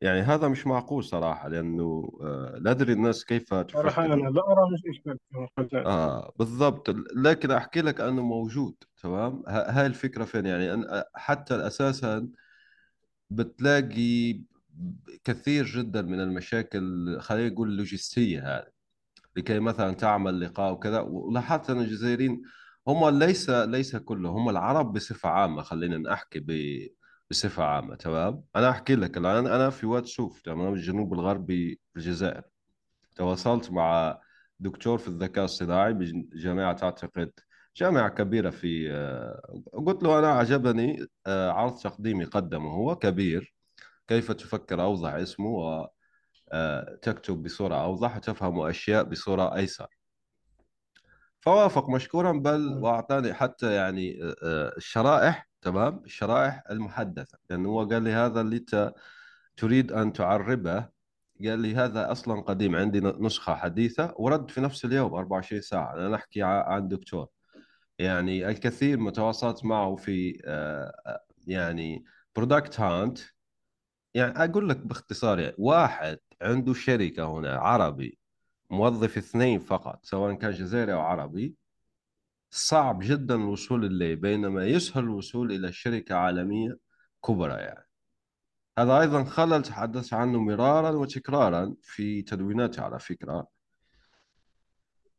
يعني 0.00 0.20
هذا 0.20 0.48
مش 0.48 0.66
معقول 0.66 1.04
صراحة 1.04 1.48
لأنه 1.48 2.18
آه، 2.20 2.58
لا 2.60 2.70
أدري 2.70 2.92
الناس 2.92 3.24
كيف 3.24 3.54
تفكر. 3.54 4.04
أنا 4.04 4.14
لا 4.14 4.42
أرى 4.48 4.70
مش 4.72 5.00
لك 5.06 5.86
آه 5.86 6.32
بالضبط. 6.38 6.90
لكن 7.16 7.50
أحكي 7.50 7.80
لك 7.80 8.00
أنه 8.00 8.22
موجود 8.22 8.74
تمام؟ 9.02 9.42
هاي 9.46 9.86
الفكرة 9.86 10.24
فين؟ 10.24 10.46
يعني 10.46 10.74
أن 10.74 11.02
حتى 11.14 11.54
أساسا 11.54 12.28
بتلاقي 13.30 14.40
كثير 15.24 15.64
جدا 15.64 16.02
من 16.02 16.20
المشاكل 16.20 17.16
خلينا 17.20 17.48
نقول 17.48 17.76
لوجستية 17.76 18.56
هذه. 18.56 18.74
لكي 19.36 19.58
مثلا 19.58 19.94
تعمل 19.94 20.40
لقاء 20.40 20.72
وكذا. 20.72 21.00
ولاحظت 21.00 21.70
أن 21.70 21.80
الجزائريين 21.80 22.42
هم 22.88 23.18
ليس 23.18 23.50
ليس 23.50 23.96
كلهم 23.96 24.36
هم 24.36 24.48
العرب 24.48 24.92
بصفة 24.92 25.28
عامة 25.28 25.62
خلينا 25.62 25.98
نحكي 25.98 26.40
ب 27.30 27.34
بصفة 27.34 27.64
عامة 27.64 27.94
تمام؟ 27.94 28.44
أنا 28.56 28.70
أحكي 28.70 28.94
لك 28.94 29.16
الآن 29.16 29.46
أنا 29.46 29.70
في 29.70 29.86
واد 29.86 30.04
سوف 30.06 30.42
تمام؟ 30.42 30.74
الجنوب 30.74 31.14
الغربي 31.14 31.80
في 31.92 31.96
الجزائر. 31.96 32.42
تواصلت 33.16 33.72
مع 33.72 34.18
دكتور 34.60 34.98
في 34.98 35.08
الذكاء 35.08 35.44
الصناعي 35.44 35.92
بجامعة 35.94 36.78
أعتقد 36.82 37.32
جامعة 37.76 38.08
كبيرة 38.08 38.50
في 38.50 38.92
آه، 38.92 39.60
قلت 39.86 40.02
له 40.02 40.18
أنا 40.18 40.28
عجبني 40.28 41.06
آه، 41.26 41.50
عرض 41.50 41.78
تقديمي 41.78 42.24
قدمه 42.24 42.70
هو 42.70 42.96
كبير 42.96 43.54
كيف 44.08 44.32
تفكر؟ 44.32 44.82
أوضح 44.82 45.12
اسمه 45.12 45.48
وتكتب 46.52 47.42
بصورة 47.42 47.74
أوضح 47.84 48.16
وتفهم 48.16 48.60
أشياء 48.60 49.04
بصورة 49.04 49.56
أيسر. 49.56 49.86
فوافق 51.40 51.90
مشكورا 51.90 52.32
بل 52.32 52.78
وأعطاني 52.82 53.34
حتى 53.34 53.74
يعني 53.74 54.22
آه، 54.22 54.36
آه، 54.42 54.72
الشرائح 54.76 55.48
تمام؟ 55.64 56.02
الشرائح 56.04 56.62
المحدثة. 56.70 57.38
لأنه 57.50 57.68
هو 57.68 57.84
قال 57.88 58.02
لي 58.02 58.12
هذا 58.12 58.40
اللي 58.40 58.64
تريد 59.56 59.92
أن 59.92 60.12
تعربه. 60.12 60.88
قال 61.44 61.58
لي 61.58 61.74
هذا 61.74 62.12
أصلا 62.12 62.40
قديم 62.40 62.76
عندي 62.76 63.00
نسخة 63.00 63.54
حديثة 63.54 64.14
ورد 64.16 64.50
في 64.50 64.60
نفس 64.60 64.84
اليوم 64.84 65.14
24 65.14 65.62
ساعة. 65.62 65.94
أنا 65.94 66.08
نحكي 66.08 66.42
عن 66.42 66.88
دكتور. 66.88 67.28
يعني 67.98 68.48
الكثير 68.48 68.98
متواصلات 69.00 69.64
معه 69.64 69.96
في 69.96 70.42
آه، 70.44 71.00
آه، 71.06 71.24
يعني 71.46 72.04
برودكت 72.36 72.80
هانت 72.80 73.18
يعني 74.14 74.44
أقول 74.44 74.68
لك 74.68 74.76
باختصار 74.76 75.38
يعني 75.40 75.54
واحد 75.58 76.18
عنده 76.42 76.74
شركة 76.74 77.24
هنا 77.38 77.56
عربي 77.56 78.18
موظف 78.70 79.18
اثنين 79.18 79.58
فقط 79.60 80.06
سواء 80.06 80.34
كان 80.34 80.50
جزائري 80.50 80.92
أو 80.92 81.00
عربي. 81.00 81.56
صعب 82.56 82.98
جدا 83.02 83.34
الوصول 83.34 83.84
إليه 83.84 84.14
بينما 84.14 84.66
يسهل 84.66 85.04
الوصول 85.04 85.52
إلى 85.52 85.72
شركة 85.72 86.14
عالمية 86.14 86.78
كبرى 87.26 87.54
يعني. 87.54 87.86
هذا 88.78 89.00
أيضا 89.00 89.24
خلل 89.24 89.62
تحدث 89.62 90.14
عنه 90.14 90.38
مرارا 90.40 90.90
وتكرارا 90.90 91.74
في 91.82 92.22
تدويناته 92.22 92.82
على 92.82 92.98
فكرة. 92.98 93.48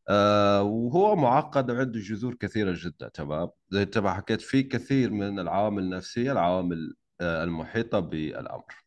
آه 0.10 0.64
وهو 0.64 1.16
معقد 1.16 1.72
وعنده 1.72 2.00
جذور 2.00 2.36
كثيرة 2.36 2.76
جدا 2.78 3.10
تمام؟ 3.10 3.50
زي 3.70 3.88
ما 3.96 4.14
حكيت 4.14 4.42
في 4.42 4.64
كثير 4.64 5.12
من 5.12 5.40
العوامل 5.40 5.84
النفسية 5.84 6.32
العوامل 6.32 6.96
آه 7.22 7.44
المحيطة 7.44 8.00
بالأمر. 8.00 8.86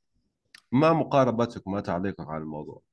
ما 0.73 0.93
مقاربتك 0.93 1.69
ما 1.69 1.81
تعليقك 1.81 2.29
على 2.29 2.43
الموضوع؟ 2.43 2.88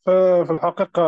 ففي 0.00 0.50
الحقيقة 0.50 1.02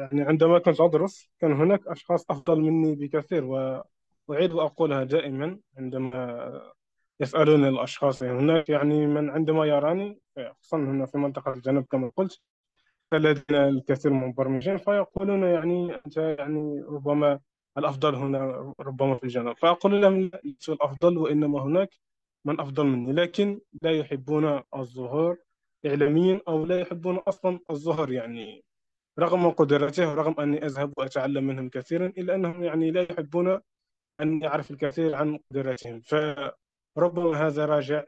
يعني 0.00 0.22
عندما 0.22 0.58
كنت 0.58 0.80
أدرس 0.80 1.30
كان 1.40 1.52
هناك 1.52 1.86
أشخاص 1.86 2.30
أفضل 2.30 2.60
مني 2.60 2.94
بكثير 2.94 3.44
وأعيد 3.44 4.52
وأقولها 4.52 5.04
دائما 5.04 5.58
عندما 5.78 6.62
يسألوني 7.20 7.68
الأشخاص. 7.68 8.22
يعني 8.22 8.38
هناك 8.38 8.68
يعني 8.68 9.06
من 9.06 9.30
عندما 9.30 9.64
يراني 9.66 10.18
خصوصا 10.60 10.76
هنا 10.76 11.06
في 11.06 11.18
منطقة 11.18 11.52
الجنوب 11.52 11.84
كما 11.84 12.10
قلت 12.16 12.40
لدينا 13.12 13.68
الكثير 13.68 14.12
من 14.12 14.22
المبرمجين 14.22 14.76
فيقولون 14.76 15.42
يعني 15.42 15.94
أنت 16.06 16.16
يعني 16.16 16.82
ربما 16.88 17.40
الأفضل 17.78 18.14
هنا 18.14 18.74
ربما 18.80 19.14
في 19.16 19.24
الجنوب. 19.24 19.56
فأقول 19.58 20.02
لهم 20.02 20.30
لست 20.44 20.68
الأفضل 20.68 21.18
وإنما 21.18 21.62
هناك 21.62 21.88
من 22.44 22.60
أفضل 22.60 22.86
مني 22.86 23.12
لكن 23.12 23.60
لا 23.82 23.90
يحبون 23.90 24.62
الظهور 24.76 25.38
إعلاميا 25.86 26.40
أو 26.48 26.66
لا 26.66 26.80
يحبون 26.80 27.16
أصلا 27.16 27.60
الظهور 27.70 28.12
يعني 28.12 28.64
رغم 29.18 29.50
قدرته 29.50 30.10
ورغم 30.10 30.40
أني 30.40 30.66
أذهب 30.66 30.92
وأتعلم 30.96 31.44
منهم 31.44 31.68
كثيرا 31.68 32.06
إلا 32.06 32.34
أنهم 32.34 32.64
يعني 32.64 32.90
لا 32.90 33.02
يحبون 33.02 33.60
أن 34.20 34.42
يعرف 34.42 34.70
الكثير 34.70 35.14
عن 35.14 35.38
قدراتهم. 35.50 36.00
فربما 36.00 37.46
هذا 37.46 37.66
راجع 37.66 38.04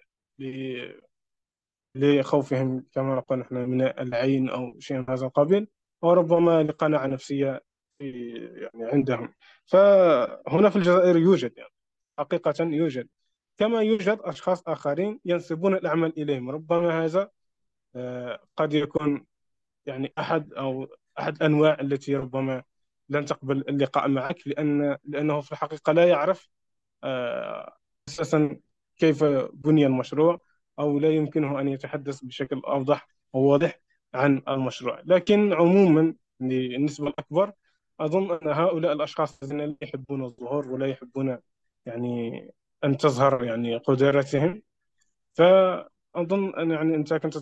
لخوفهم 1.94 2.86
كما 2.92 3.14
نقول 3.14 3.38
نحن 3.38 3.54
من 3.54 3.82
العين 3.82 4.48
أو 4.48 4.80
شيء 4.80 4.98
من 4.98 5.10
هذا 5.10 5.26
القبيل 5.26 5.68
وربما 6.02 6.62
لقناعة 6.62 7.06
نفسية 7.06 7.60
يعني 8.00 8.84
عندهم. 8.92 9.34
فهنا 9.66 10.70
في 10.70 10.76
الجزائر 10.76 11.16
يوجد 11.16 11.52
يعني 11.56 11.72
حقيقة 12.18 12.64
يوجد. 12.64 13.08
كما 13.56 13.82
يوجد 13.82 14.18
أشخاص 14.20 14.68
آخرين 14.68 15.20
ينسبون 15.24 15.74
الأعمال 15.74 16.22
إليهم. 16.22 16.50
ربما 16.50 17.04
هذا 17.04 17.30
قد 18.56 18.74
يكون 18.74 19.26
يعني 19.86 20.12
أحد 20.18 20.52
أو 20.52 20.88
أحد 21.18 21.36
الأنواع 21.36 21.80
التي 21.80 22.16
ربما 22.16 22.62
لن 23.08 23.24
تقبل 23.24 23.64
اللقاء 23.68 24.08
معك 24.08 24.48
لأن 24.48 24.96
لأنه 25.04 25.40
في 25.40 25.52
الحقيقة 25.52 25.92
لا 25.92 26.08
يعرف 26.08 26.48
آه، 27.04 27.76
أساسا 28.08 28.60
كيف 28.96 29.24
بني 29.52 29.86
المشروع 29.86 30.40
أو 30.78 30.98
لا 30.98 31.10
يمكنه 31.10 31.60
أن 31.60 31.68
يتحدث 31.68 32.24
بشكل 32.24 32.58
أوضح 32.66 33.08
وواضح 33.32 33.80
عن 34.14 34.42
المشروع. 34.48 35.02
لكن 35.04 35.52
عموما 35.52 36.14
النسبة 36.40 37.08
الأكبر 37.08 37.52
أظن 38.00 38.32
أن 38.32 38.48
هؤلاء 38.48 38.92
الأشخاص 38.92 39.42
الذين 39.42 39.60
لا 39.60 39.76
يحبون 39.82 40.24
الظهور 40.24 40.72
ولا 40.72 40.86
يحبون 40.86 41.38
يعني 41.86 42.48
أن 42.84 42.96
تظهر 42.96 43.44
يعني 43.44 43.76
قدراتهم 43.76 44.62
فأظن 46.14 46.54
أن 46.54 46.70
يعني 46.70 46.94
أنت 46.94 47.14
كنت 47.14 47.38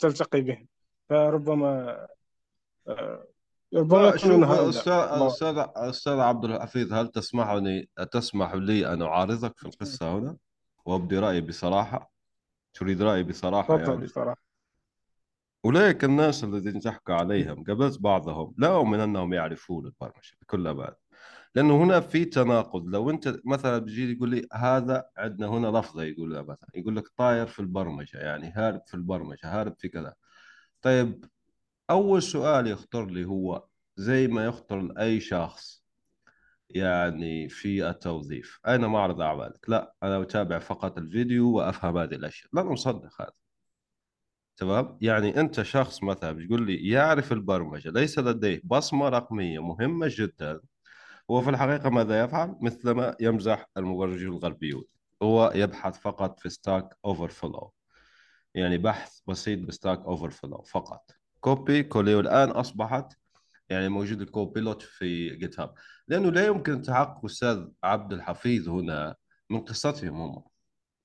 تلتقي 0.00 0.40
بهم 0.40 0.66
فربما 1.08 2.06
آه، 2.88 3.26
ربما 3.74 4.08
هؤلاء 4.08 4.68
أستاذ 4.68 4.92
أستاذ 4.92 5.64
أستاذ 5.76 6.18
عبد 6.20 6.44
الحفيظ 6.44 6.92
هل 6.92 7.08
تسمحني 7.08 7.88
تسمح 8.12 8.54
لي 8.54 8.92
أن 8.92 9.02
أعارضك 9.02 9.58
في 9.58 9.66
القصة 9.66 10.18
هنا؟ 10.18 10.36
وأبدي 10.84 11.18
رأيي 11.18 11.40
بصراحة. 11.40 12.10
تريد 12.74 13.02
رأيي 13.02 13.22
بصراحة 13.22 13.78
يعني؟ 13.78 13.96
بصراحة. 13.96 14.42
أولئك 15.64 16.04
الناس 16.04 16.44
الذين 16.44 16.80
تحكى 16.80 17.12
عليهم 17.12 17.64
قابلت 17.64 18.00
بعضهم 18.00 18.54
لا 18.58 18.68
أؤمن 18.68 19.00
أنهم 19.00 19.32
يعرفون 19.32 19.86
البرمجة 19.86 20.36
بكل 20.42 20.66
أمان. 20.66 20.92
لأنه 21.54 21.84
هنا 21.84 22.00
في 22.00 22.24
تناقض. 22.24 22.86
لو 22.86 23.10
أنت 23.10 23.40
مثلا 23.44 23.78
بيجي 23.78 24.12
يقول 24.12 24.30
لي 24.30 24.46
هذا 24.52 25.04
عندنا 25.16 25.46
هنا 25.48 25.78
لفظة 25.78 26.02
يقول 26.02 26.42
مثلا 26.42 26.68
يقول 26.74 26.96
لك 26.96 27.08
طاير 27.16 27.46
في 27.46 27.60
البرمجة 27.60 28.18
يعني 28.18 28.52
هارب 28.56 28.82
في 28.86 28.94
البرمجة 28.94 29.40
هارب 29.60 29.74
في 29.78 29.88
كذا. 29.88 30.14
طيب 30.82 31.24
أول 31.90 32.22
سؤال 32.22 32.66
يخطر 32.66 33.06
لي 33.06 33.24
هو 33.24 33.64
زي 33.96 34.28
ما 34.28 34.44
يخطر 34.44 34.80
لأي 34.80 35.20
شخص 35.20 35.84
يعني 36.70 37.48
في 37.48 37.88
التوظيف. 37.90 38.60
أين 38.68 38.80
معرض 38.80 39.20
أعمالك؟ 39.20 39.70
لا 39.70 39.94
أنا 40.02 40.22
أتابع 40.22 40.58
فقط 40.58 40.98
الفيديو 40.98 41.50
وأفهم 41.52 41.98
هذه 41.98 42.14
الأشياء. 42.14 42.50
لن 42.54 42.72
أصدق 42.72 43.22
هذا. 43.22 43.32
تمام؟ 44.56 44.98
يعني 45.00 45.40
أنت 45.40 45.62
شخص 45.62 46.02
مثلا 46.02 46.32
بتقول 46.32 46.66
لي 46.66 46.88
يعرف 46.88 47.32
البرمجة 47.32 47.90
ليس 47.90 48.18
لديه 48.18 48.60
بصمة 48.64 49.08
رقمية 49.08 49.62
مهمة 49.62 50.06
جدا 50.10 50.60
هو 51.30 51.40
في 51.40 51.50
الحقيقة 51.50 51.90
ماذا 51.90 52.24
يفعل؟ 52.24 52.56
مثلما 52.60 53.16
يمزح 53.20 53.66
المبرمجون 53.76 54.32
الغربيون. 54.32 54.84
هو 55.22 55.52
يبحث 55.54 56.00
فقط 56.00 56.40
في 56.40 56.48
Stack 56.48 56.88
Overflow 57.04 57.72
يعني 58.54 58.78
بحث 58.78 59.18
بسيط 59.28 59.58
ب 59.58 59.98
Stack 59.98 60.30
Overflow 60.30 60.62
فقط. 60.62 61.10
copier 61.40 61.82
coller 61.82 62.14
والآن 62.14 62.48
أصبحت 62.50 63.12
يعني 63.68 63.88
موجود 63.88 64.20
ال 64.20 64.28
Copilot 64.28 64.82
في 64.82 65.36
GitHub 65.36 65.74
لأنه 66.08 66.30
لا 66.30 66.46
يمكن 66.46 66.82
تحقق 66.82 67.24
أستاذ 67.24 67.66
عبد 67.84 68.12
الحفيظ 68.12 68.68
هنا 68.68 69.16
من 69.50 69.60
قصتهم 69.60 70.20
هم. 70.20 70.44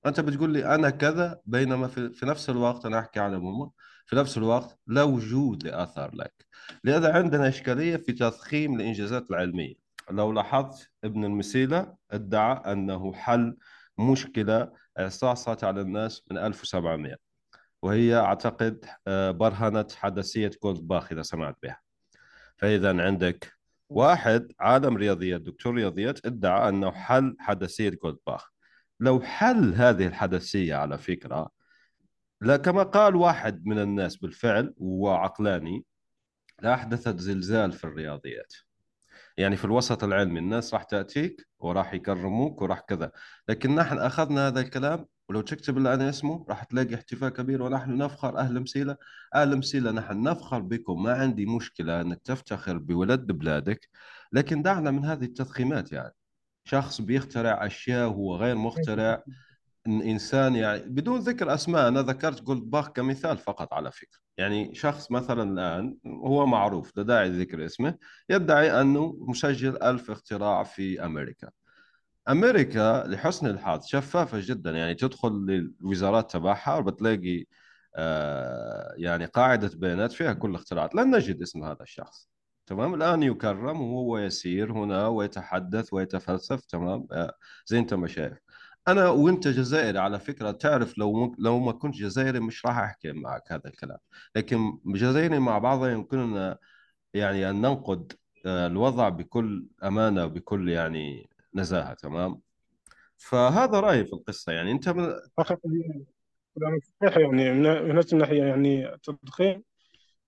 أنت 0.06 0.20
بتقول 0.20 0.52
لي 0.52 0.74
أنا 0.74 0.90
كذا 0.90 1.40
بينما 1.46 1.88
في, 1.88 2.10
في 2.12 2.26
نفس 2.26 2.50
الوقت 2.50 2.86
أنا 2.86 2.98
أحكي 2.98 3.20
عن 3.20 3.34
هم. 3.34 3.70
في 4.06 4.16
نفس 4.16 4.38
الوقت 4.38 4.78
لا 4.86 5.02
وجود 5.02 5.64
لآثار 5.64 6.14
لك. 6.14 6.46
لهذا 6.84 7.12
عندنا 7.14 7.48
إشكالية 7.48 7.96
في 7.96 8.12
تضخيم 8.12 8.74
الإنجازات 8.80 9.30
العلمية. 9.30 9.83
لو 10.10 10.32
لاحظت 10.32 10.90
ابن 11.04 11.24
المسيلة 11.24 11.94
ادعى 12.10 12.72
أنه 12.72 13.12
حل 13.12 13.56
مشكلة 13.98 14.72
استعصت 14.96 15.64
على 15.64 15.80
الناس 15.80 16.22
من 16.30 16.38
1700 16.38 17.16
وهي 17.82 18.16
أعتقد 18.16 18.84
آه، 19.06 19.30
برهنة 19.30 19.86
حدثية 19.96 20.50
جولدباخ 20.62 21.12
إذا 21.12 21.22
سمعت 21.22 21.56
بها. 21.62 21.80
فإذا 22.56 23.02
عندك 23.02 23.52
واحد 23.88 24.52
عالم 24.60 24.96
رياضيات 24.96 25.40
دكتور 25.40 25.74
رياضيات 25.74 26.26
ادعى 26.26 26.68
أنه 26.68 26.90
حل 26.90 27.36
حدثية 27.38 27.90
جولدباخ 27.90 28.50
لو 29.00 29.20
حل 29.20 29.74
هذه 29.74 30.06
الحدثية 30.06 30.74
على 30.74 30.98
فكرة 30.98 31.50
لا 32.40 32.56
كما 32.56 32.82
قال 32.82 33.16
واحد 33.16 33.66
من 33.66 33.78
الناس 33.78 34.16
بالفعل 34.16 34.74
وعقلاني 34.76 35.84
لأحدثت 36.62 37.18
زلزال 37.20 37.72
في 37.72 37.84
الرياضيات. 37.84 38.54
يعني 39.36 39.56
في 39.56 39.64
الوسط 39.64 40.04
العلمي 40.04 40.38
الناس 40.38 40.74
راح 40.74 40.82
تأتيك 40.82 41.46
وراح 41.58 41.94
يكرموك 41.94 42.62
وراح 42.62 42.80
كذا. 42.80 43.10
لكن 43.48 43.74
نحن 43.74 43.98
أخذنا 43.98 44.46
هذا 44.48 44.60
الكلام 44.60 45.06
ولو 45.28 45.40
تكتب 45.40 45.78
الآن 45.78 46.00
اسمه 46.00 46.46
راح 46.48 46.64
تلاقي 46.64 46.94
احتفال 46.94 47.28
كبير. 47.28 47.62
ونحن 47.62 47.96
نفخر 47.96 48.38
أهل 48.38 48.60
مسيلة 48.60 48.96
أهل 49.34 49.56
مسيلة 49.56 49.90
نحن 49.90 50.22
نفخر 50.22 50.58
بكم. 50.60 51.02
ما 51.02 51.12
عندي 51.14 51.46
مشكلة 51.46 52.00
أنك 52.00 52.20
تفتخر 52.24 52.78
بولد 52.78 53.32
بلادك 53.32 53.88
لكن 54.32 54.62
دعنا 54.62 54.90
من 54.90 55.04
هذه 55.04 55.24
التضخيمات 55.24 55.92
يعني. 55.92 56.14
شخص 56.64 57.00
بيخترع 57.00 57.66
أشياء 57.66 58.08
وهو 58.08 58.36
غير 58.36 58.56
مخترع. 58.56 59.22
إنسان 59.86 60.56
يعني 60.56 60.82
بدون 60.82 61.20
ذكر 61.20 61.54
أسماء 61.54 61.88
أنا 61.88 62.02
ذكرت 62.02 62.42
جولد 62.42 62.62
باخ 62.62 62.88
كمثال 62.88 63.38
فقط 63.38 63.72
على 63.74 63.92
فكرة. 63.92 64.18
يعني 64.38 64.74
شخص 64.74 65.10
مثلا 65.10 65.42
الآن 65.42 65.96
هو 66.06 66.46
معروف 66.46 66.96
لا 66.96 67.02
داعي 67.02 67.30
ذكر 67.30 67.64
اسمه 67.64 67.98
يدعي 68.30 68.80
أنه 68.80 69.16
مسجل 69.20 69.82
ألف 69.82 70.10
اختراع 70.10 70.62
في 70.64 71.04
أمريكا. 71.04 71.50
أمريكا 72.28 73.04
لحسن 73.06 73.46
الحظ 73.46 73.86
شفافة 73.86 74.38
جدا 74.40 74.70
يعني 74.70 74.94
تدخل 74.94 75.30
للوزارات 75.32 76.32
تبعها 76.32 76.76
وبتلاقي 76.76 77.44
آه 77.96 78.94
يعني 78.96 79.24
قاعدة 79.26 79.70
بيانات 79.74 80.12
فيها 80.12 80.32
كل 80.32 80.50
الاختراعات. 80.50 80.94
لن 80.94 81.16
نجد 81.16 81.42
اسم 81.42 81.64
هذا 81.64 81.82
الشخص. 81.82 82.28
تمام؟ 82.66 82.94
الآن 82.94 83.22
يكرم 83.22 83.80
وهو 83.82 84.18
يسير 84.18 84.72
هنا 84.72 85.08
ويتحدث 85.08 85.92
ويتفلسف 85.92 86.64
تمام؟ 86.64 87.06
آه 87.12 87.34
زي 87.66 87.78
أنت 87.78 87.94
ما 87.94 88.06
شايف. 88.06 88.38
أنا 88.88 89.08
وأنت 89.08 89.48
جزائري 89.48 89.98
على 89.98 90.20
فكرة 90.20 90.50
تعرف 90.50 90.98
لو 90.98 91.34
لو 91.38 91.58
ما 91.58 91.72
كنت 91.72 91.94
جزائري 91.94 92.40
مش 92.40 92.66
راح 92.66 92.78
أحكي 92.78 93.12
معك 93.12 93.52
هذا 93.52 93.66
الكلام. 93.66 93.98
لكن 94.36 94.78
جزائري 94.86 95.38
مع 95.38 95.58
بعضها 95.58 95.90
يمكننا 95.90 96.58
يعني 97.14 97.50
أن 97.50 97.56
ننقد 97.56 98.12
آه، 98.46 98.66
الوضع 98.66 99.08
بكل 99.08 99.66
أمانة 99.84 100.24
وبكل 100.24 100.68
يعني 100.68 101.30
نزاهة 101.54 101.94
تمام؟ 101.94 102.40
فهذا 103.16 103.80
رأيي 103.80 104.04
في 104.04 104.12
القصة 104.12 104.52
يعني. 104.52 104.70
أنت 104.72 104.88
من... 104.88 105.12
فقط 105.36 105.60
صحيح 107.00 107.16
يعني 107.16 107.52
من 107.52 107.94
نفس 107.94 108.12
الناحية 108.12 108.42
يعني 108.44 108.94
التضخيم 108.94 109.62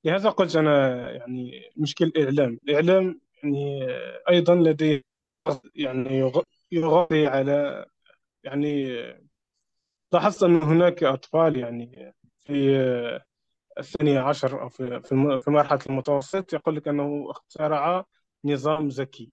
لهذا 0.05 0.31
قلت 0.31 0.57
أنا 0.57 1.11
يعني 1.11 1.73
مشكل 1.77 2.05
الإعلام. 2.05 2.59
الإعلام 2.65 3.21
يعني 3.43 3.87
أيضا 4.29 4.55
لديه 4.55 5.03
يعني 5.75 6.33
يغطي 6.73 7.27
على 7.27 7.87
يعني 8.47 8.87
لاحظت 10.13 10.43
أن 10.43 10.63
هناك 10.63 11.05
أطفال 11.05 11.57
يعني 11.57 12.15
في 12.39 12.79
الثانية 13.79 14.21
عشر 14.21 14.63
أو 14.63 14.69
في 14.69 15.01
في 15.41 15.51
مرحلة 15.51 15.81
المتوسط 15.87 16.53
يقول 16.53 16.77
لك 16.77 16.89
أنه 16.89 17.31
اخترع 17.31 18.05
نظام 18.45 18.89
ذكي. 18.89 19.33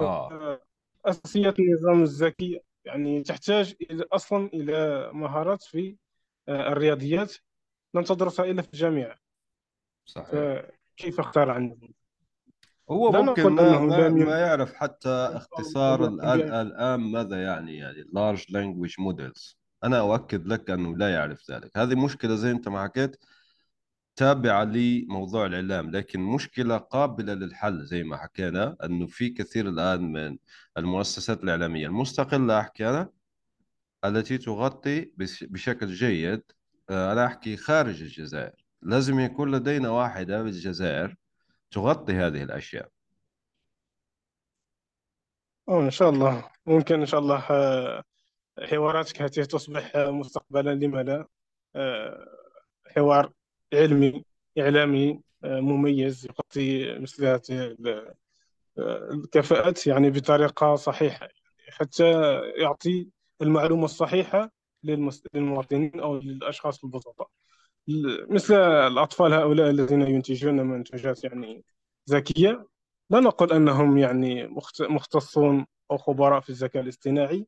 آه. 0.00 0.60
أساسيات 1.06 1.58
النظام 1.58 2.02
الذكي 2.02 2.60
يعني 2.84 3.22
تحتاج 3.22 3.74
إلى 3.90 4.04
أصلا 4.12 4.46
إلى 4.46 5.10
مهارات 5.12 5.62
في 5.62 5.96
آه، 6.48 6.68
الرياضيات 6.68 7.34
لم 7.94 8.02
تدرسها 8.02 8.44
إلا 8.44 8.62
في 8.62 8.68
الجامعة. 8.74 9.16
صحيح. 10.04 10.28
فكيف 10.96 11.20
اختار 11.20 11.56
النظام؟ 11.56 11.94
هو 12.90 13.12
ممكن 13.12 13.48
ما, 13.48 13.78
ما, 13.78 14.08
ما 14.08 14.38
يعرف 14.38 14.74
حتى 14.74 15.08
اختصار 15.08 16.04
الآن 16.04 17.00
ماذا 17.00 17.42
يعني 17.42 17.76
يعني 17.76 18.04
large 18.04 18.42
language 18.42 18.94
models. 19.04 19.54
أنا 19.84 20.00
أؤكد 20.00 20.46
لك 20.46 20.70
أنه 20.70 20.96
لا 20.96 21.08
يعرف 21.08 21.50
ذلك. 21.50 21.76
هذه 21.76 21.94
مشكلة 21.94 22.34
زي 22.34 22.50
أنت 22.50 22.68
ما 22.68 22.82
حكيت 22.84 23.16
تابعة 24.16 24.64
لموضوع 24.64 25.46
الإعلام 25.46 25.90
لكن 25.90 26.20
مشكلة 26.20 26.76
قابلة 26.76 27.34
للحل 27.34 27.84
زي 27.84 28.02
ما 28.02 28.16
حكينا 28.16 28.76
أنه 28.84 29.06
في 29.06 29.28
كثير 29.28 29.68
الآن 29.68 30.12
من 30.12 30.38
المؤسسات 30.78 31.42
الإعلامية 31.42 31.86
المستقلة 31.86 32.60
أحكي 32.60 33.06
التي 34.04 34.38
تغطي 34.38 35.12
بشكل 35.42 35.86
جيد 35.86 36.42
آه، 36.90 37.12
أنا 37.12 37.26
أحكي 37.26 37.56
خارج 37.56 38.02
الجزائر. 38.02 38.64
لازم 38.82 39.20
يكون 39.20 39.54
لدينا 39.54 39.88
واحدة 39.88 40.42
بالجزائر 40.42 41.16
تغطي 41.74 42.12
هذه 42.12 42.42
الأشياء. 42.42 42.88
أوه 45.68 45.84
إن 45.84 45.90
شاء 45.90 46.10
الله. 46.10 46.50
ممكن 46.66 47.00
إن 47.00 47.06
شاء 47.06 47.20
الله 47.20 47.46
آه، 47.50 48.04
حواراتك 48.58 49.22
هذه 49.22 49.44
تصبح 49.44 49.96
مستقبلا 49.96 50.74
لما 50.74 51.02
لا 51.02 51.26
حوار 52.86 53.32
علمي 53.72 54.24
إعلامي 54.58 55.20
مميز 55.42 56.26
يغطي 56.26 56.98
مثل 56.98 57.24
هذه 57.26 57.76
الكفاءات 58.78 59.86
يعني 59.86 60.10
بطريقة 60.10 60.74
صحيحة. 60.74 61.28
حتى 61.68 62.40
يعطي 62.56 63.08
المعلومة 63.42 63.84
الصحيحة 63.84 64.50
للمواطنين 64.82 66.00
أو 66.00 66.16
للأشخاص 66.16 66.84
البسطاء. 66.84 67.28
مثل 68.28 68.54
الأطفال 68.86 69.32
هؤلاء 69.32 69.70
الذين 69.70 70.02
ينتجون 70.02 70.60
منتوجات 70.60 71.24
يعني 71.24 71.64
ذكية 72.10 72.66
لا 73.10 73.20
نقول 73.20 73.52
أنهم 73.52 73.98
يعني 73.98 74.48
مختصون 74.80 75.66
أو 75.90 75.96
خبراء 75.96 76.40
في 76.40 76.50
الذكاء 76.50 76.82
الاصطناعي 76.82 77.46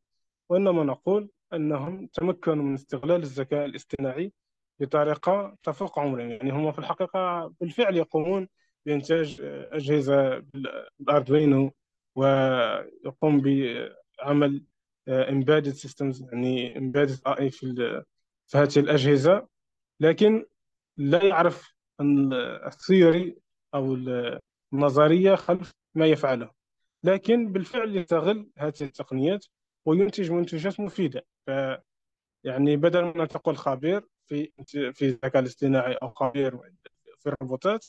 وإنما 0.48 0.84
نقول 0.84 1.28
أنهم 1.52 2.06
تمكنوا 2.06 2.64
من 2.64 2.74
استغلال 2.74 3.22
الذكاء 3.22 3.64
الاصطناعي 3.64 4.32
بطريقة 4.80 5.56
تفوق 5.62 5.98
عمرهم. 5.98 6.30
يعني 6.30 6.52
هم 6.52 6.72
في 6.72 6.78
الحقيقة 6.78 7.52
بالفعل 7.60 7.96
يقومون 7.96 8.48
بإنتاج 8.86 9.40
أجهزة 9.72 10.38
بالأردوينو 10.38 11.72
ويقوم 12.14 13.40
بعمل 13.40 14.64
embedded 15.08 15.74
systems 15.74 16.32
يعني 16.32 16.74
embedded 16.74 17.18
AI 17.28 17.48
في 17.48 18.02
في 18.46 18.58
هذه 18.58 18.78
الأجهزة. 18.78 19.55
لكن 20.00 20.46
لا 20.96 21.24
يعرف 21.24 21.74
الثيوري 22.66 23.36
أو 23.74 23.96
النظرية 24.72 25.34
خلف 25.34 25.72
ما 25.94 26.06
يفعله. 26.06 26.50
لكن 27.04 27.52
بالفعل 27.52 27.96
يستغل 27.96 28.50
هذه 28.58 28.74
التقنيات 28.80 29.46
وينتج 29.84 30.30
منتجات 30.32 30.80
مفيدة. 30.80 31.26
ف 31.46 31.50
يعني 32.44 32.76
بدل 32.76 33.04
أن 33.04 33.28
تقول 33.28 33.56
خبير 33.56 34.04
في 34.26 34.52
في 34.66 35.02
الذكاء 35.02 35.38
الاصطناعي 35.38 35.94
أو 35.94 36.10
خبير 36.10 36.60
في 37.18 37.28
الروبوتات 37.28 37.86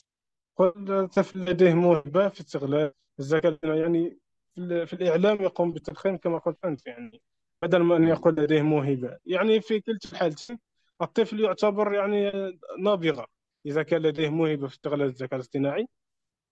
قل 0.56 1.08
لديه 1.34 1.74
موهبة 1.74 2.28
في 2.28 2.40
استغلال 2.40 2.92
الذكاء 3.20 3.58
يعني 3.64 4.18
في 4.56 4.92
الإعلام 4.92 5.42
يقوم 5.42 5.72
بالتدخين 5.72 6.18
كما 6.18 6.38
قلت 6.38 6.64
أنت. 6.64 6.86
يعني 6.86 7.22
بدل 7.62 7.82
من 7.82 7.96
أن 7.96 8.08
يقول 8.08 8.34
لديه 8.36 8.62
موهبة. 8.62 9.18
يعني 9.26 9.60
في 9.60 9.80
كلتا 9.80 10.08
الحالتين 10.12 10.58
الطفل 11.02 11.40
يعتبر 11.40 11.94
يعني 11.94 12.32
نابغة 12.78 13.26
إذا 13.66 13.82
كان 13.82 14.02
لديه 14.02 14.28
موهبة 14.28 14.66
في 14.66 14.74
استغلال 14.74 15.06
الذكاء 15.08 15.34
الاصطناعي 15.34 15.88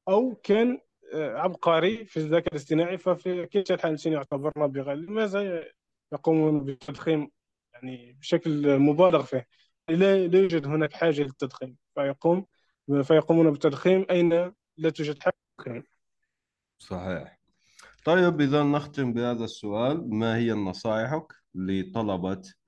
أو 0.09 0.35
كان 0.35 0.81
آه، 1.15 1.39
عبقري 1.39 2.05
في 2.05 2.17
الذكاء 2.17 2.49
الاصطناعي 2.53 2.99
ففي 2.99 3.47
كلتا 3.47 3.75
الحالتين 3.75 4.13
يعتبر 4.13 4.53
نابغة. 4.57 4.95
لماذا 4.95 5.65
يقومون 6.13 6.65
بالتدخين 6.65 7.31
يعني 7.75 8.13
بشكل 8.13 8.79
مبالغ 8.79 9.23
فيه. 9.23 9.47
لا 9.89 10.27
لا 10.27 10.39
يوجد 10.39 10.67
هناك 10.67 10.93
حاجة 10.93 11.23
للتدخين 11.23 11.77
فيقوم 11.95 12.47
فيقومون 13.03 13.51
بالتدخين 13.51 14.03
أين 14.11 14.53
لا 14.77 14.91
توجد 14.91 15.19
للتدخين 15.59 15.85
صحيح. 16.79 17.39
طيب 18.05 18.41
إذا 18.41 18.63
نختم 18.63 19.13
بهذا 19.13 19.45
السؤال 19.45 20.15
ما 20.15 20.37
هي 20.37 20.53
نصائحك 20.53 21.33
لطلبة 21.55 22.31
آه، 22.33 22.66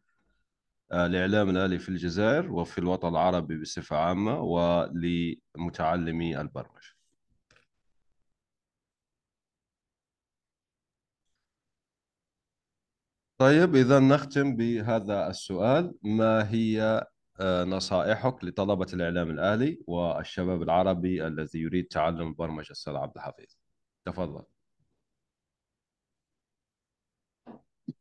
الإعلام 0.92 1.50
الآلي 1.50 1.78
في 1.78 1.88
الجزائر 1.88 2.52
وفي 2.52 2.78
الوطن 2.78 3.08
العربي 3.08 3.60
بصفة 3.60 3.96
عامة 3.96 4.40
ولمتعلمي 4.40 6.40
البرمجة. 6.40 6.88
طيب 13.38 13.76
إذا 13.76 13.98
نختم 14.00 14.56
بهذا 14.56 15.28
السؤال. 15.28 15.94
ما 16.02 16.50
هي 16.50 17.06
آه، 17.40 17.64
نصائحك 17.64 18.44
لطلبة 18.44 18.86
الإعلام 18.92 19.30
الآلي 19.30 19.78
والشباب 19.86 20.62
العربي 20.62 21.26
الذي 21.26 21.58
يريد 21.60 21.86
تعلم 21.88 22.28
البرمجة 22.28 22.72
أستاذ 22.72 22.94
عبد 22.96 23.16
الحفيظ؟ 23.16 23.46
تفضل. 24.04 24.44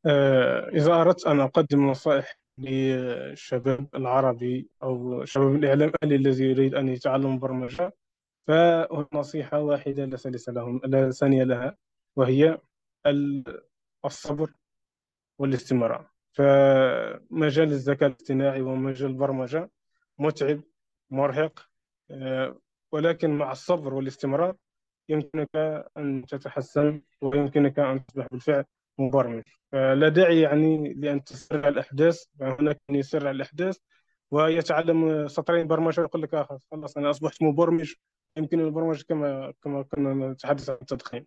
آه، 0.06 0.70
إذا 0.70 0.94
أردت 0.94 1.28
أن 1.28 1.40
أقدم 1.40 1.88
نصائح 1.90 2.38
للشباب 2.58 3.88
العربي 3.96 4.70
أو 4.84 5.26
شباب 5.26 5.56
الإعلام 5.56 5.92
الذي 6.04 6.44
يريد 6.44 6.76
أن 6.76 6.88
يتعلم 6.88 7.34
البرمجة 7.34 7.94
فنصيحة 8.48 9.62
واحدة 9.62 10.06
لا 10.06 10.18
ثالث 10.18 10.50
لهم 10.50 10.82
لا 10.86 11.12
ثانية 11.12 11.44
لها 11.44 11.78
وهي 12.16 12.58
الصبر 14.06 14.54
والاستمرار. 15.40 16.10
فمجال 16.32 17.72
الذكاء 17.72 18.10
الاصطناعي 18.10 18.62
ومجال 18.62 19.10
البرمجة 19.12 19.70
متعب 20.20 20.62
مرهق 21.10 21.70
آه، 22.12 22.60
ولكن 22.92 23.30
مع 23.38 23.52
الصبر 23.52 23.94
والاستمرار 23.94 24.56
يمكنك 25.10 25.56
أن 25.98 26.26
تتحسن 26.26 27.02
ويمكنك 27.22 27.80
أن 27.80 28.06
تصبح 28.06 28.28
بالفعل 28.32 28.66
مبرمج. 29.00 29.44
فلا 29.72 30.10
داعي 30.10 30.42
يعني 30.42 30.94
لأن 30.94 31.24
تسرع 31.24 31.68
الأحداث 31.68 32.24
هناك 32.42 32.78
من 32.90 32.96
يسرع 32.96 33.32
الأحداث 33.32 33.78
ويتعلم 34.32 35.28
سطرين 35.28 35.68
برمجة 35.68 36.02
ويقول 36.02 36.22
لك 36.22 36.34
آه 36.34 36.60
خلاص 36.72 36.98
أنا 36.98 37.10
أصبحت 37.10 37.44
مبرمج 37.44 37.94
يمكن 38.38 38.60
البرمجة 38.60 39.04
كما 39.04 39.54
كما 39.64 39.84
كنا 39.84 40.28
نتحدث 40.32 40.70
عن 40.70 40.78
التدخين. 40.82 41.26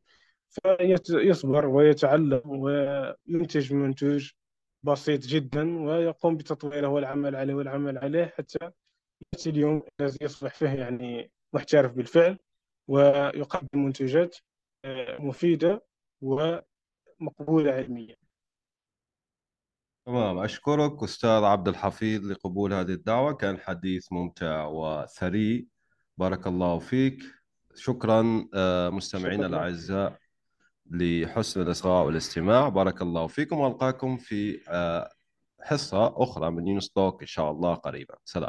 فيصبر 0.50 1.66
ويتعلم 1.66 2.42
وينتج 2.44 3.72
منتوج 3.72 4.30
بسيط 4.82 5.20
جدا 5.20 5.80
ويقوم 5.80 6.36
بتطويره 6.36 6.88
والعمل 6.88 7.36
عليه 7.36 7.54
والعمل 7.54 7.98
عليه 7.98 8.26
حتى 8.36 8.58
يأتي 9.32 9.50
اليوم 9.50 9.82
الذي 10.00 10.18
يصبح 10.20 10.54
فيه 10.54 10.68
يعني 10.68 11.30
محترف 11.52 11.92
بالفعل 11.92 12.38
ويقدم 12.88 13.84
منتجات 13.84 14.36
آه، 14.84 15.22
مفيدة 15.22 15.84
ومقبولة 17.20 17.72
علميا. 17.72 18.16
تمام. 20.06 20.38
أشكرك 20.38 21.02
أستاذ 21.02 21.44
عبد 21.44 21.68
الحفيظ 21.68 22.24
لقبول 22.24 22.72
هذه 22.72 22.92
الدعوة. 22.92 23.32
كان 23.32 23.58
حديث 23.58 24.12
ممتع 24.12 24.64
وثري 24.64 25.66
بارك 26.16 26.46
الله 26.46 26.78
فيك. 26.78 27.22
شكرا 27.74 28.48
آه، 28.54 28.90
مستمعينا 28.90 29.46
الأعزاء 29.46 30.18
لحسن 30.90 31.62
الإصغاء 31.62 32.06
والاستماع. 32.06 32.68
بارك 32.68 33.02
الله 33.02 33.26
فيكم. 33.26 33.58
وألقاكم 33.58 34.16
في 34.16 34.60
آه، 34.68 35.10
حصة 35.60 36.22
أخرى 36.22 36.50
من 36.50 36.66
يونس 36.66 36.90
توك 36.90 37.20
إن 37.20 37.26
شاء 37.26 37.50
الله 37.50 37.74
قريبا. 37.74 38.14
سلام. 38.24 38.48